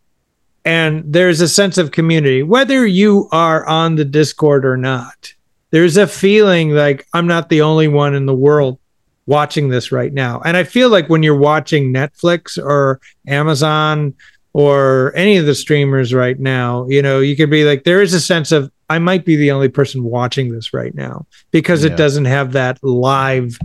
[0.64, 5.32] And there's a sense of community, whether you are on the Discord or not.
[5.70, 8.78] there's a feeling like I'm not the only one in the world
[9.26, 10.40] watching this right now.
[10.44, 14.14] And I feel like when you're watching Netflix or Amazon
[14.54, 18.14] or any of the streamers right now, you know, you could be like, there is
[18.14, 21.90] a sense of I might be the only person watching this right now because Yeah.
[21.92, 23.58] it doesn't have that live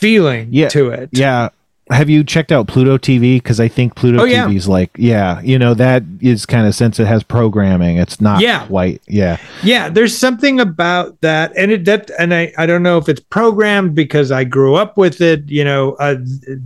[0.00, 0.68] feeling Yeah.
[0.70, 1.10] to it.
[1.12, 1.50] Yeah.
[1.90, 3.38] Have you checked out Pluto TV?
[3.38, 4.46] Because I think Pluto Oh, yeah.
[4.46, 8.20] TV is like, yeah, you know, that is kind of since it has programming, it's
[8.20, 8.64] not Yeah.
[8.66, 9.38] quite, yeah.
[9.64, 13.18] Yeah, there's something about that, and it that, and I I don't know if it's
[13.18, 16.14] programmed because I grew up with it, you know, uh,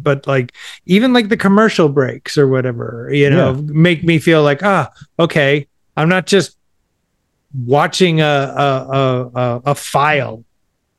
[0.03, 0.53] but like
[0.85, 5.67] even like the commercial breaks or whatever, you know, make me feel like ah, okay,
[5.97, 6.59] I'm not just
[7.65, 10.45] watching a a a, a, a file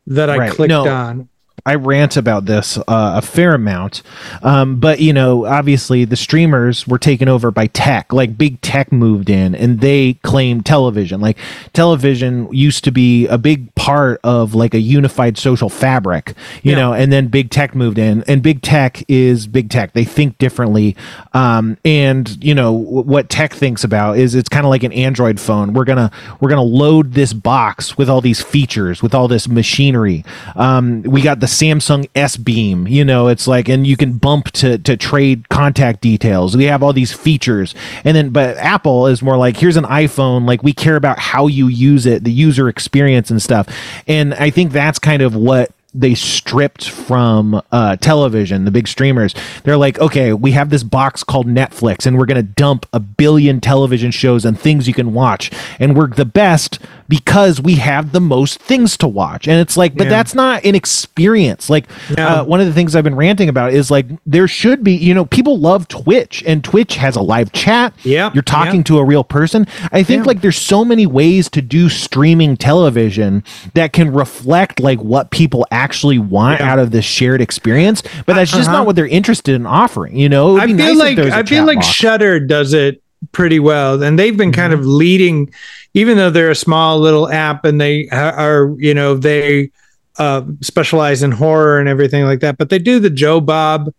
[0.08, 0.52] that I Right.
[0.52, 0.88] clicked No.
[0.88, 1.30] on.
[1.66, 4.02] I rant about this uh, a fair amount,
[4.44, 8.14] um, but you know, obviously the streamers were taken over by tech.
[8.14, 11.22] Like big tech moved in, and they claimed television.
[11.22, 11.38] Like
[11.74, 16.34] television used to be a big part of like a unified social fabric,
[16.64, 16.78] you Yeah.
[16.78, 16.94] know.
[16.94, 19.94] And then big tech moved in, and big tech is big tech.
[19.94, 20.96] They think differently,
[21.34, 24.94] um, and you know w- what tech thinks about is it's kind of like an
[24.94, 25.74] Android phone.
[25.74, 30.24] We're gonna we're gonna load this box with all these features, with all this machinery.
[30.56, 34.52] Um, we got the Samsung S Beam, you know, it's like, and you can bump
[34.54, 36.56] to to trade contact details.
[36.56, 40.48] We have all these features, and then but Apple is more like here's an iPhone.
[40.48, 43.68] Like we care about how you use it, the user experience and stuff.
[44.08, 49.34] And I think that's kind of what they stripped from uh, television, the big streamers.
[49.64, 53.00] They're like, okay, we have this box called Netflix, and we're going to dump a
[53.00, 55.52] billion television shows and things you can watch.
[55.80, 59.48] And we're the best because we have the most things to watch.
[59.48, 60.10] And it's like, but Yeah.
[60.10, 61.70] that's not an experience.
[61.70, 61.86] Like,
[62.18, 62.28] Yeah.
[62.42, 65.14] uh, one of the things I've been ranting about is like, there should be, you
[65.14, 67.94] know, people love Twitch, and Twitch has a live chat.
[68.04, 68.84] Yeah, You're talking yeah.
[68.84, 69.68] to a real person.
[69.92, 73.44] I think like there's so many ways to do streaming television
[73.76, 75.85] that can reflect like what people actually
[76.20, 76.72] want Yeah.
[76.72, 78.80] out of this shared experience, but that's just Uh-huh.
[78.80, 80.18] not what they're interested in offering.
[80.18, 81.82] You know, I feel nice like there was a I feel like.
[81.84, 84.82] Shudder does it pretty well, and they've been kind Mm-hmm.
[84.82, 85.50] of leading,
[85.94, 89.72] even though they're a small little app and they are, you know, they
[90.18, 92.58] uh, specialize in horror and everything like that.
[92.58, 93.92] But they do the Joe Bob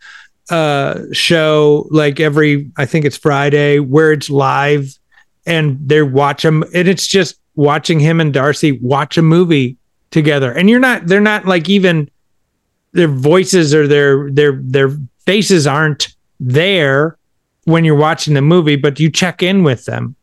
[0.50, 4.96] uh, show like every, I think it's Friday, where it's live,
[5.44, 9.76] and they watch them, and it's just watching him and Darcy watch a movie
[10.10, 12.10] together, and you're not, they're not like even
[12.92, 14.90] their voices or their their their
[15.26, 17.18] faces aren't there
[17.64, 20.16] when you're watching the movie, but you check in with them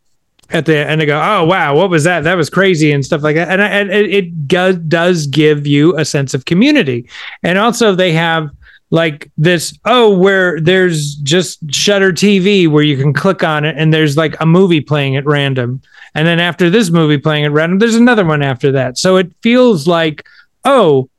[0.50, 2.24] at the end and go, "Oh wow, what was that?
[2.24, 3.60] That was crazy," and stuff like that.
[3.60, 4.48] And, and it,
[4.90, 7.08] does give you a sense of community,
[7.44, 8.50] and also they have
[8.90, 13.92] like this oh where there's just shudder tv where you can click on it and
[13.92, 15.82] there's like a movie playing at random
[16.16, 19.32] and then after this movie playing at random there's another one after that so it
[19.42, 20.26] feels like
[20.66, 21.10] oh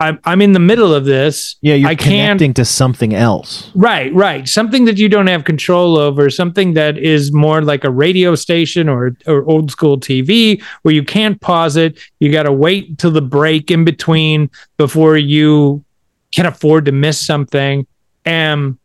[0.00, 3.70] i'm, I'm in the middle of this yeah, you're i can't connecting to something else.
[3.74, 4.48] Right, right.
[4.48, 8.88] Something that you don't have control over, something that is more like a radio station
[8.88, 11.98] or, or old school TV where you can't pause it.
[12.20, 15.84] You got to wait till the break in between before you
[16.32, 17.86] can afford to miss something.
[18.26, 18.78] Um,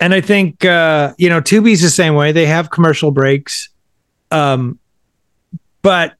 [0.00, 2.32] and I think, uh, you know, Tubi's the same way.
[2.32, 3.70] They have commercial breaks.
[4.30, 4.78] Um,
[5.82, 6.14] but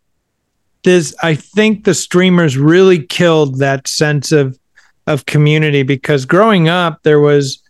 [0.85, 4.59] this, I think the streamers really killed that sense of,
[5.07, 7.63] of community because growing up there was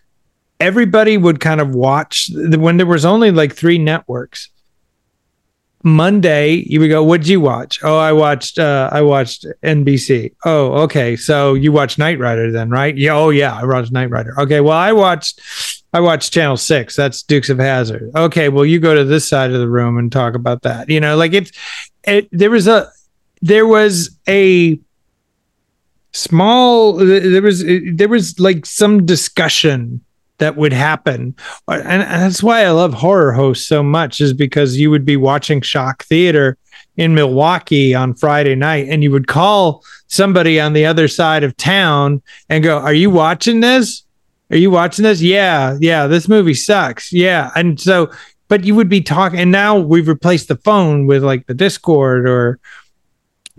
[0.61, 4.49] everybody would kind of watch when there was only like three networks
[5.83, 7.79] monday you would go what'd you watch?
[7.83, 12.71] Oh i watched uh i watched nbc oh okay so you watched knight rider then
[12.71, 12.97] right?
[12.97, 14.39] Yeah oh yeah i watched knight rider.
[14.41, 15.41] Okay well i watched
[15.97, 16.95] i watched channel six.
[16.95, 20.13] That's dukes of hazzard okay well you go to this side of the room and
[20.13, 20.89] talk about that.
[20.91, 21.53] You know like it's
[22.05, 22.91] it there was a
[23.43, 24.79] there was a
[26.13, 30.03] small there was there was like some discussion
[30.39, 31.35] that would happen.
[31.69, 35.17] And, and that's why i love horror hosts so much is because you would be
[35.17, 36.59] watching shock theater
[36.97, 41.57] in milwaukee on friday night and you would call somebody on the other side of
[41.57, 44.06] town and go are you watching this
[44.51, 48.11] are you watching this yeah yeah this movie sucks yeah and so
[48.49, 52.29] but you would be talking and now we've replaced the phone with like the discord
[52.29, 52.59] or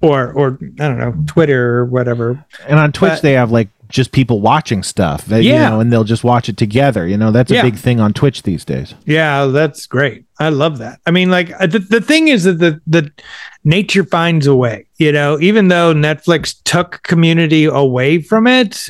[0.02, 2.46] or or I don't know Twitter or whatever.
[2.68, 5.70] And on Twitch, But- they have like just people watching stuff, you Yeah.
[5.70, 7.08] know, and they'll just watch it together.
[7.08, 7.62] You know, that's a Yeah.
[7.64, 8.94] big thing on Twitch these days.
[9.06, 10.26] Yeah, that's great.
[10.40, 11.00] I love that.
[11.08, 13.10] I mean, like uh, the the thing is that the the
[13.64, 14.86] nature finds a way.
[15.00, 18.90] You know, even though Netflix took community away from it,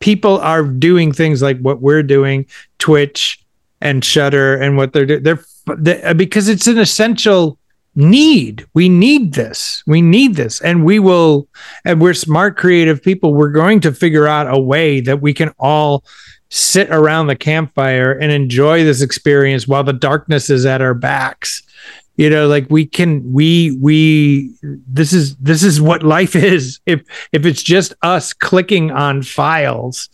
[0.00, 2.46] people are doing things like what we're doing,
[2.78, 3.44] Twitch
[3.80, 5.22] and Shudder, and what they're doing.
[5.22, 5.44] They're,
[5.76, 7.58] they uh, because it's an essential
[7.96, 8.66] need.
[8.74, 9.82] We need this.
[9.86, 10.60] We need this.
[10.60, 11.48] And we will,
[11.84, 13.34] and we're smart, creative people.
[13.34, 16.04] We're going to figure out a way that we can all
[16.50, 21.62] sit around the campfire and enjoy this experience while the darkness is at our backs.
[22.16, 26.80] You know, like we can, we, we, this is, this is what life is.
[26.86, 27.02] If,
[27.32, 30.08] if it's just us clicking on files,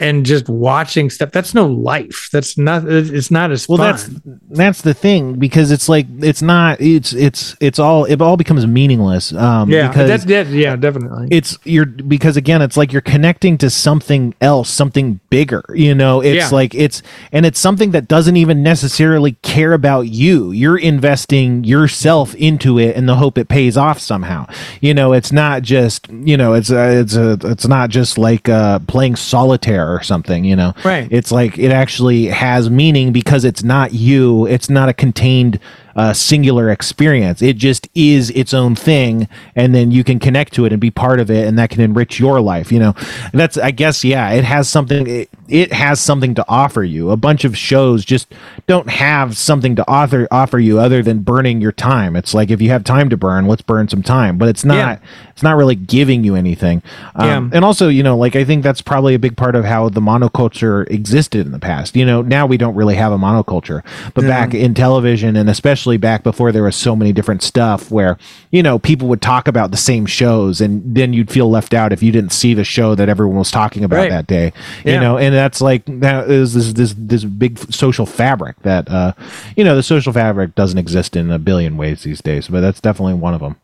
[0.00, 2.28] and just watching stuff that's no life.
[2.32, 3.92] That's not it's not as well fun.
[3.92, 4.10] that's
[4.50, 8.66] that's the thing because it's like it's not it's it's it's all it all becomes
[8.66, 11.28] meaningless um yeah because that's yeah, yeah definitely.
[11.30, 16.20] it's you're because again it's like you're connecting to something else something bigger you know?
[16.20, 16.48] It's Yeah.
[16.50, 20.50] like it's and it's something that doesn't even necessarily care about you.
[20.50, 24.46] You're investing yourself into it in the hope it pays off somehow.
[24.80, 28.48] You know it's not just you know it's a, it's a it's not just like
[28.48, 31.08] uh playing solitaire or something you know Right.
[31.10, 35.58] it's like it actually has meaning because it's not you it's not a contained
[35.96, 37.42] uh, singular experience.
[37.42, 40.90] It just is its own thing and then you can connect to it and be
[40.90, 42.94] part of it and that can enrich your life you know?
[43.32, 47.10] And that's i guess yeah it has something it, it has something to offer you.
[47.10, 48.32] A bunch of shows just
[48.66, 52.16] don't have something to offer offer you other than burning your time.
[52.16, 54.38] It's like if you have time to burn let's burn some time.
[54.38, 54.96] But it's not Yeah.
[55.32, 56.82] it's not really giving you anything.
[57.14, 57.56] Um, Yeah.
[57.56, 60.00] and also you know like i think that's probably a big part of how the
[60.00, 61.94] monoculture existed in the past.
[61.94, 63.82] You know now we don't really have a monoculture
[64.14, 68.16] but back in television and especially back before there was so many different stuff where
[68.50, 71.92] you know people would talk about the same shows and then you'd feel left out
[71.92, 74.10] if you didn't see the show that everyone was talking about Right.
[74.10, 74.52] that day
[74.84, 79.12] you know and that's like that is this this this big social fabric that uh
[79.56, 82.80] you know the social fabric doesn't exist in a billion ways these days but that's
[82.80, 83.56] definitely one of them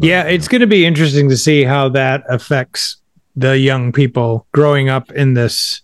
[0.00, 2.96] yeah it's going to be interesting to see how that affects
[3.36, 5.82] the young people growing up in this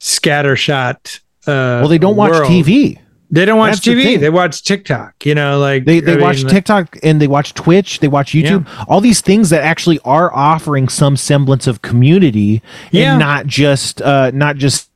[0.00, 2.50] scattershot uh well they don't watch world.
[2.50, 2.98] tv
[3.32, 4.20] they don't watch That's tv thing.
[4.20, 7.54] they watch tiktok you know like They they I watch mean, TikTok and they watch
[7.54, 12.62] Twitch, they watch YouTube, all these things that actually are offering some semblance of community
[12.92, 13.12] Yeah.
[13.12, 14.90] and not just uh not just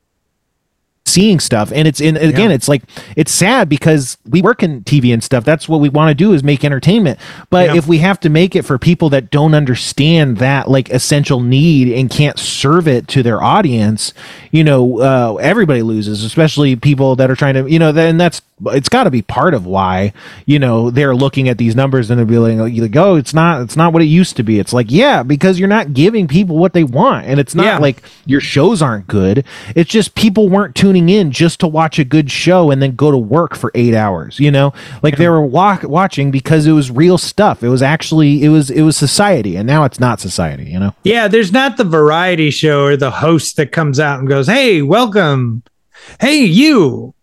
[1.07, 2.55] seeing stuff and it's in again Yeah.
[2.55, 2.83] it's like
[3.15, 6.33] it's sad because we work in tv and stuff that's what we want to do
[6.33, 7.75] is make entertainment but Yeah.
[7.75, 11.91] if we have to make it for people that don't understand that like essential need
[11.97, 14.13] and can't serve it to their audience
[14.51, 18.41] you know uh, everybody loses especially people that are trying to you know then that's
[18.65, 20.11] it's got to be part of why
[20.47, 23.75] you know they're looking at these numbers and they're be like, oh it's not it's
[23.75, 24.57] not what it used to be.
[24.59, 27.27] It's like yeah because you're not giving people what they want.
[27.27, 27.77] And it's not Yeah.
[27.77, 29.45] like your shows aren't good.
[29.75, 33.11] It's just people weren't tuning in just to watch a good show and then go
[33.11, 34.73] to work for eight hours you know?
[35.03, 37.61] Like they were wa- watching because it was real stuff.
[37.63, 39.55] It was actually it was it was society.
[39.55, 40.95] And now it's not society you know?
[41.03, 44.81] Yeah, there's not the variety show or the host that comes out and goes, "Hey,
[44.81, 45.61] welcome.
[46.19, 47.13] Hey, you.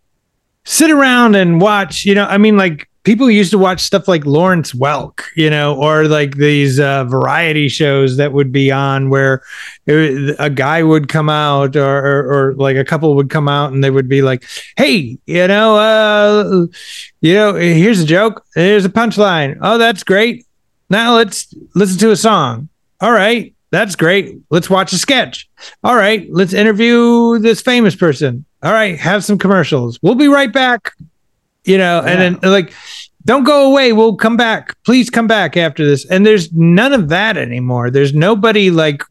[0.65, 4.25] Sit around and watch." You know, I mean like people used to watch stuff like
[4.25, 9.43] Lawrence Welk, you know, or like these uh, variety shows that would be on where
[9.87, 13.73] it- a guy would come out or, or or like a couple would come out
[13.73, 14.45] and they would be like,
[14.77, 16.67] "Hey, you know, uh
[17.21, 19.59] you know, here's a joke, here's a punchline.
[19.61, 20.47] Oh, that's great.
[20.91, 22.69] Now let's listen to a song.
[23.01, 24.39] All right, that's great.
[24.51, 25.49] Let's watch a sketch.
[25.83, 28.45] All right, let's interview this famous person.
[28.62, 29.99] All right, have some commercials.
[30.01, 30.93] We'll be right back.
[31.64, 32.72] You know, and then like,
[33.25, 33.93] don't go away.
[33.93, 34.77] We'll come back.
[34.85, 36.07] Please come back after this.
[36.07, 37.91] And there's none of that anymore.
[37.91, 39.03] There's nobody like,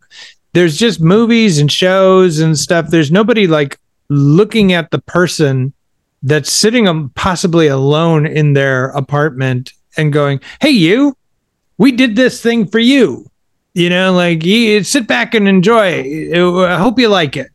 [0.53, 2.87] there's just movies and shows and stuff.
[2.87, 5.73] There's nobody like looking at the person
[6.21, 11.17] that's sitting um, possibly alone in their apartment and going, "Hey, you,
[11.77, 13.29] we did this thing for you."
[13.73, 16.31] You know, like you sit back and enjoy.
[16.65, 17.47] I hope you like it.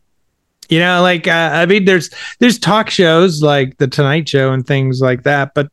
[0.68, 2.10] You know, like uh, I mean, there's
[2.40, 5.70] there's talk shows like the Tonight Show and things like that, but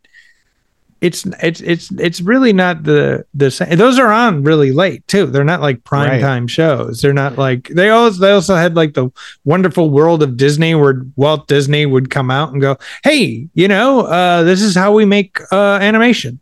[1.02, 3.76] it's it's it's it's really not the the same.
[3.78, 5.26] Those are on really late too.
[5.26, 6.22] They're not like prime Right.
[6.22, 7.02] time shows.
[7.02, 9.10] They're not like they always they also had like the
[9.44, 14.02] Wonderful World of Disney where Walt Disney would come out and go, "Hey, you know,
[14.02, 16.40] uh, this is how we make uh, animation."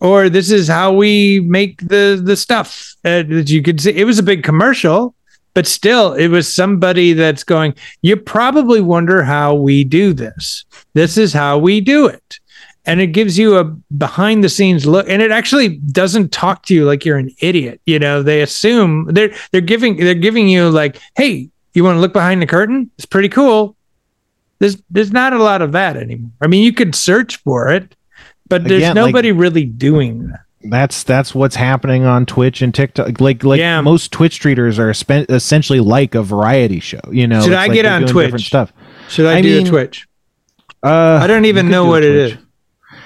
[0.00, 3.90] Or this is how we make the the stuff uh, that you could see.
[3.90, 5.14] It was a big commercial,
[5.54, 7.74] but still, it was somebody that's going.
[8.02, 10.64] You probably wonder how we do this.
[10.94, 12.38] This is how we do it
[12.88, 16.74] and it gives you a behind the scenes look and it actually doesn't talk to
[16.74, 20.70] you like you're an idiot you know they assume they're they're giving they're giving you
[20.70, 23.76] like hey you want to look behind the curtain it's pretty cool
[24.58, 27.94] there's there's not a lot of that anymore i mean you could search for it
[28.48, 32.74] but there's Again, like- nobody really doing that that's that's what's happening on Twitch and
[32.74, 33.20] TikTok.
[33.20, 33.80] Like like Yeah.
[33.80, 36.98] most Twitch treaters are spe- essentially like a variety show.
[37.12, 38.26] You know, Should I like get on Twitch?
[38.26, 38.72] different stuff.
[39.08, 40.06] should i, I do mean, a twitch
[40.84, 42.32] Uh, i don't even know do what it Twitch.
[42.32, 42.44] is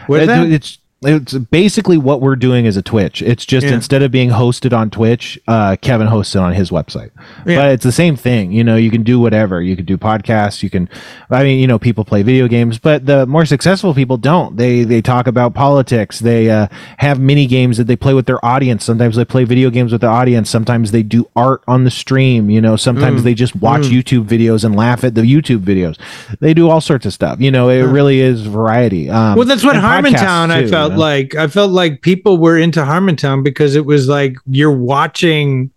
[0.09, 0.51] What's It- that?
[0.51, 3.23] It's it's basically what we're doing as a Twitch.
[3.23, 3.75] It's just Yeah.
[3.75, 7.11] instead of being hosted on Twitch, uh, Kevin hosts it on his website.
[7.47, 7.57] Yeah.
[7.57, 8.53] But it's the same thing.
[8.53, 9.61] You know, you can do whatever.
[9.63, 10.63] You can do podcasts.
[10.63, 10.89] You can,
[11.31, 14.57] I mean, you know, people play video games, but the more successful people don't.
[14.57, 16.19] They they talk about politics.
[16.21, 18.85] They uh, have mini games that they play with their audience.
[18.85, 20.51] Sometimes they play video games with the audience.
[20.51, 22.51] Sometimes they do art on the stream.
[22.51, 23.25] You know, sometimes Mm.
[23.25, 25.97] they just watch YouTube videos and laugh at the YouTube videos.
[26.41, 27.41] They do all sorts of stuff.
[27.41, 29.11] You know, it really is variety.
[29.11, 31.05] Um, Well, that's what Harmontown I too, felt know?
[31.05, 31.34] like.
[31.34, 35.70] I felt like people were into Harmontown because it was like you're watching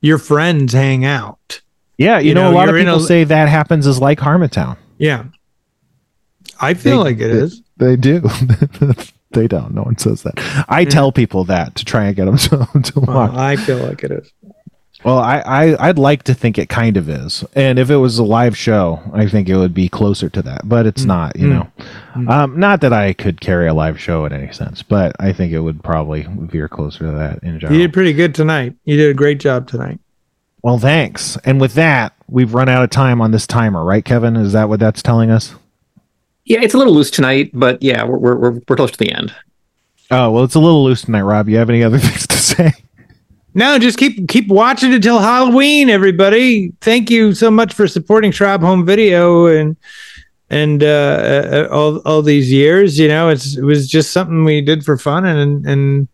[0.00, 1.60] your friends hang out.
[1.96, 4.18] Yeah, you, you know, know, a lot of people a- say that happens is like
[4.18, 4.76] Harmontown.
[4.98, 5.24] Yeah.
[6.60, 7.62] I feel They- like it they- is.
[7.76, 8.20] They do.
[9.30, 9.72] they don't.
[9.72, 10.34] No one says that.
[10.68, 10.90] I mm.
[10.90, 13.32] tell people that to try and get them to, to watch.
[13.34, 14.32] I feel like it is.
[15.04, 18.18] Well, I, I I'd like to think it kind of is, and if it was
[18.18, 20.68] a live show, I think it would be closer to that.
[20.68, 21.50] But it's not, you Mm.
[22.16, 22.32] know.
[22.32, 25.52] Um, not that I could carry a live show in any sense, but I think
[25.52, 27.78] it would probably veer closer to that in general.
[27.78, 28.74] You did pretty good tonight.
[28.84, 30.00] You did a great job tonight.
[30.62, 31.36] Well, thanks.
[31.44, 34.34] And with that, we've run out of time on this timer, right, Kevin?
[34.34, 35.54] Is that what that's telling us?
[36.44, 39.12] Yeah, it's a little loose tonight, but yeah, we're we're we're, we're close to the
[39.12, 39.32] end.
[40.10, 41.48] Oh well, it's a little loose tonight, Rob.
[41.48, 42.72] You have any other things to say?
[43.58, 46.72] No, just keep keep watching until Halloween, everybody.
[46.80, 49.76] Thank you so much for supporting Schrab Home Video and
[50.48, 53.00] and uh, uh, all all these years.
[53.00, 56.06] You know, it's it was just something we did for fun, and and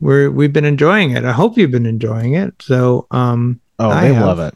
[0.00, 1.24] we're we've been enjoying it.
[1.26, 2.54] I hope you've been enjoying it.
[2.62, 4.24] So, um, Oh, I they have.
[4.24, 4.54] love it.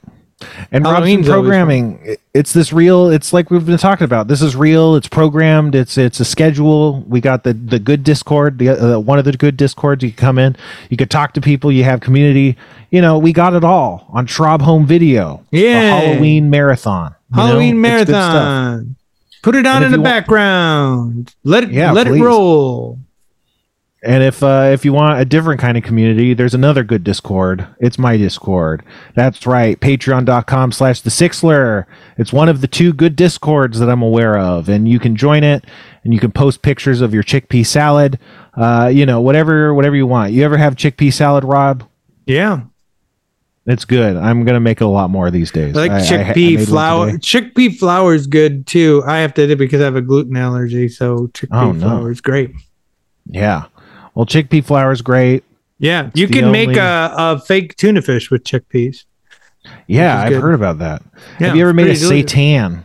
[0.71, 1.99] And Rob's been Halloween's always programming.
[2.05, 3.09] it- It's this real.
[3.09, 4.29] It's like we've been talking about.
[4.29, 4.95] This is real.
[4.95, 5.75] It's programmed.
[5.75, 7.03] It's it's a schedule.
[7.09, 8.59] We got the the good Discord.
[8.59, 10.05] The uh, one of the good Discords.
[10.05, 10.55] You can come in.
[10.91, 11.73] You could talk to people.
[11.73, 12.57] You have community.
[12.91, 15.43] You know, we got it all on Schrab Home Video.
[15.53, 15.99] a Yeah.
[16.01, 17.15] Halloween marathon.
[17.35, 17.43] know?
[17.43, 18.09] Halloween stuff.
[18.09, 18.95] marathon.
[19.43, 21.35] Put it on And in the want- background.
[21.45, 22.21] Let it Yeah, let please.
[22.21, 22.99] it roll.
[24.01, 27.67] And if uh, if you want a different kind of community, there's another good Discord.
[27.81, 28.85] It's my Discord.
[29.17, 29.79] That's right.
[29.81, 31.85] Patreon.com slash the Sixler.
[32.17, 34.69] It's one of the two good Discords that I'm aware of.
[34.69, 35.65] And you can join it
[36.05, 38.21] and you can post pictures of your chickpea salad.
[38.57, 40.33] Uh, you know, whatever whatever you want.
[40.33, 41.83] You ever have chickpea salad, Rob?
[42.25, 42.61] Yeah,
[43.67, 44.17] It's good.
[44.17, 45.77] I'm gonna make it a lot more these days.
[45.77, 47.11] I like I- I- I chickpea flour.
[47.19, 49.03] Chickpea flour is good too.
[49.07, 51.81] I have to do it because I have a gluten allergy, so chickpea Oh, no.
[51.81, 52.53] flour is great.
[53.27, 53.65] Yeah.
[54.19, 55.45] Well, chickpea flour is great.
[55.79, 59.05] Yeah, you can make only- a, a fake tuna fish with chickpeas.
[59.87, 60.43] Yeah, I've good.
[60.43, 61.03] heard about that.
[61.39, 62.83] Yeah, have you ever made a seitan?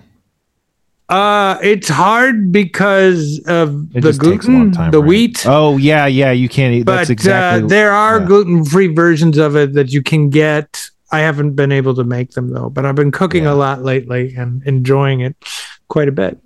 [1.10, 4.92] Uh, it's hard because of It the just takes a long gluten, time.
[4.92, 5.08] the right?
[5.08, 5.44] wheat.
[5.48, 6.32] Oh yeah, yeah.
[6.32, 6.84] You can't eat.
[6.86, 7.64] but That's exactly.
[7.64, 8.28] uh, there are yeah.
[8.28, 10.88] gluten-free versions of it that you can get.
[11.12, 13.54] I haven't been able to make them though, but I've been cooking Yeah.
[13.54, 15.36] a lot lately and enjoying it
[15.88, 16.38] quite a bit.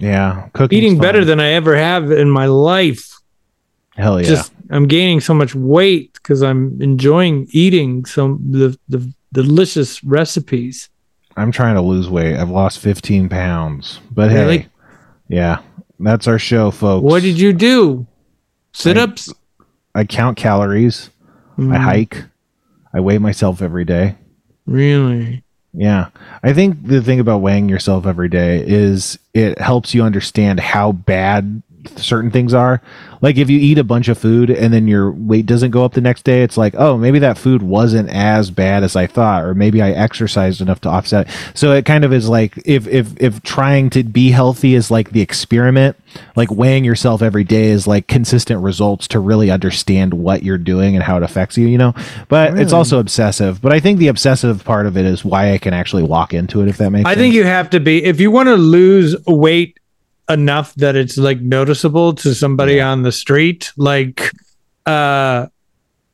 [0.00, 0.76] yeah, cooking.
[0.76, 3.12] Eating better than I ever have in my life.
[3.96, 4.28] Hell yeah.
[4.28, 10.88] Just I'm gaining so much weight because I'm enjoying eating some the the delicious recipes.
[11.36, 12.36] I'm trying to lose weight.
[12.36, 14.58] I've lost 15 pounds, but Really?
[14.58, 14.68] hey,
[15.28, 15.58] yeah,
[15.98, 17.02] that's our show, folks.
[17.02, 18.06] What did you do?
[18.72, 19.32] Sit ups?
[19.94, 21.10] I count calories.
[21.56, 21.72] I mm-hmm.
[21.72, 22.24] hike.
[22.92, 24.16] I weigh myself every day.
[24.66, 25.44] Really?
[25.72, 26.08] Yeah.
[26.42, 30.92] I think the thing about weighing yourself every day is it helps you understand how
[30.92, 31.62] bad
[31.96, 32.80] certain things are.
[33.20, 35.94] Like if you eat a bunch of food and then your weight doesn't go up
[35.94, 39.44] the next day, it's like, oh, maybe that food wasn't as bad as I thought,
[39.44, 41.26] or maybe I exercised enough to offset.
[41.26, 41.34] it.
[41.54, 45.12] So it kind of is like if if if trying to be healthy is like
[45.12, 45.96] the experiment,
[46.36, 50.94] like weighing yourself every day is like consistent results to really understand what you're doing
[50.94, 51.94] and how it affects you, you know.
[52.28, 53.62] But it's also obsessive.
[53.62, 56.60] But I think the obsessive part of it is why I can actually walk into
[56.60, 57.08] it if that makes sense.
[57.08, 57.22] I sense.
[57.22, 59.78] think you have to be if you want to lose weight
[60.28, 64.30] enough that it's like noticeable to somebody on the street, like
[64.86, 65.46] uh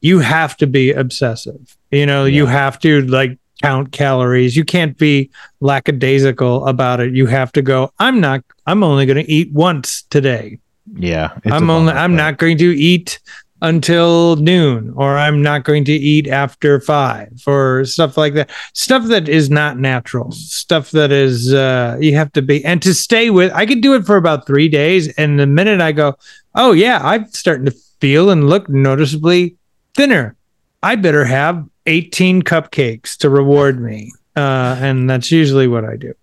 [0.01, 1.77] you have to be obsessive.
[1.91, 4.57] You know, you have to like count calories.
[4.57, 5.31] You can't be
[5.61, 7.15] lackadaisical about it.
[7.15, 10.59] You have to go, I'm not I'm only going to eat once today.
[10.97, 11.31] yeah.
[11.45, 13.21] I'm only I'm not going to eat
[13.63, 18.51] until noon or I'm not going to eat after 5 or stuff like that.
[18.75, 20.33] Stuff that is not natural.
[20.33, 23.95] Stuff that is uh you have to be and to stay with I could do
[23.95, 26.17] it for about 3 days and the minute I go,
[26.55, 29.57] "Oh yeah, I'm starting to feel and look noticeably
[29.95, 30.37] thinner.
[30.83, 36.15] I better have 18 cupcakes to reward me." Uh and that's usually what I do.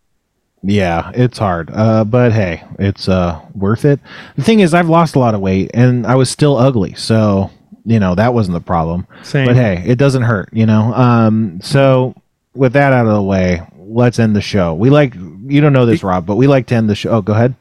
[0.67, 1.69] Yeah, it's hard.
[1.73, 4.01] Uh, but hey, it's uh worth it.
[4.35, 7.49] The thing is, I've lost a lot of weight and I was still ugly, so
[7.85, 9.07] you know that wasn't the problem.
[9.23, 9.47] Same.
[9.47, 10.93] But hey, it doesn't hurt, you know.
[10.93, 12.13] Um, so
[12.53, 14.73] with that out of the way, let's end the show.
[14.73, 17.11] We like you don't know this, Rob, but we like to end the show.
[17.11, 17.55] Oh, go ahead.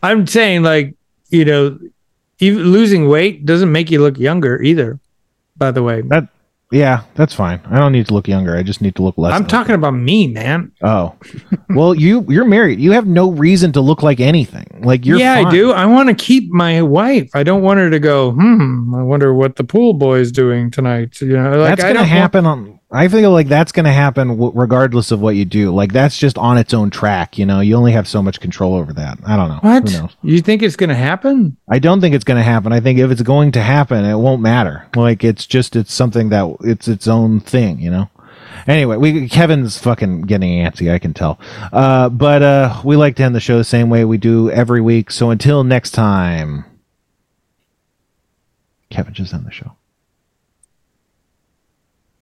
[0.00, 0.94] I'm saying like
[1.30, 1.80] you know,
[2.40, 5.00] losing weight doesn't make you look younger either.
[5.56, 6.02] By the way,
[6.74, 7.60] Yeah, that's fine.
[7.70, 8.56] I don't need to look younger.
[8.56, 9.32] I just need to look less.
[9.32, 10.72] I'm talking about me, man.
[10.82, 11.14] Oh,
[11.70, 12.80] well, you you're married.
[12.80, 14.82] You have no reason to look like anything.
[14.82, 15.18] Like you're.
[15.18, 15.70] yeah, I do.
[15.70, 17.30] I want to keep my wife.
[17.32, 18.32] I don't want her to go.
[18.32, 18.92] Hmm.
[18.94, 21.20] I wonder what the pool boy is doing tonight.
[21.20, 22.80] You know, like that's gonna don't want- happen on.
[22.90, 25.74] I feel like that's gonna happen w- regardless of what you do.
[25.74, 27.36] Like that's just on its own track.
[27.38, 29.18] You know, you only have so much control over that.
[29.26, 29.58] I don't know.
[29.62, 29.88] What?
[29.88, 30.16] Who knows?
[30.22, 31.56] You think it's going to happen?
[31.68, 32.72] I don't think it's going to happen.
[32.72, 34.86] I think if it's going to happen, it won't matter.
[34.94, 38.10] Like it's just it's something that it's its own thing, you know.
[38.68, 41.40] Anyway, we Kevin's fucking getting antsy, I can tell.
[41.72, 44.80] Uh, but uh, we like to end the show the same way we do every
[44.80, 45.10] week.
[45.10, 46.64] So until next time,
[48.90, 49.72] Kevin, just end the show.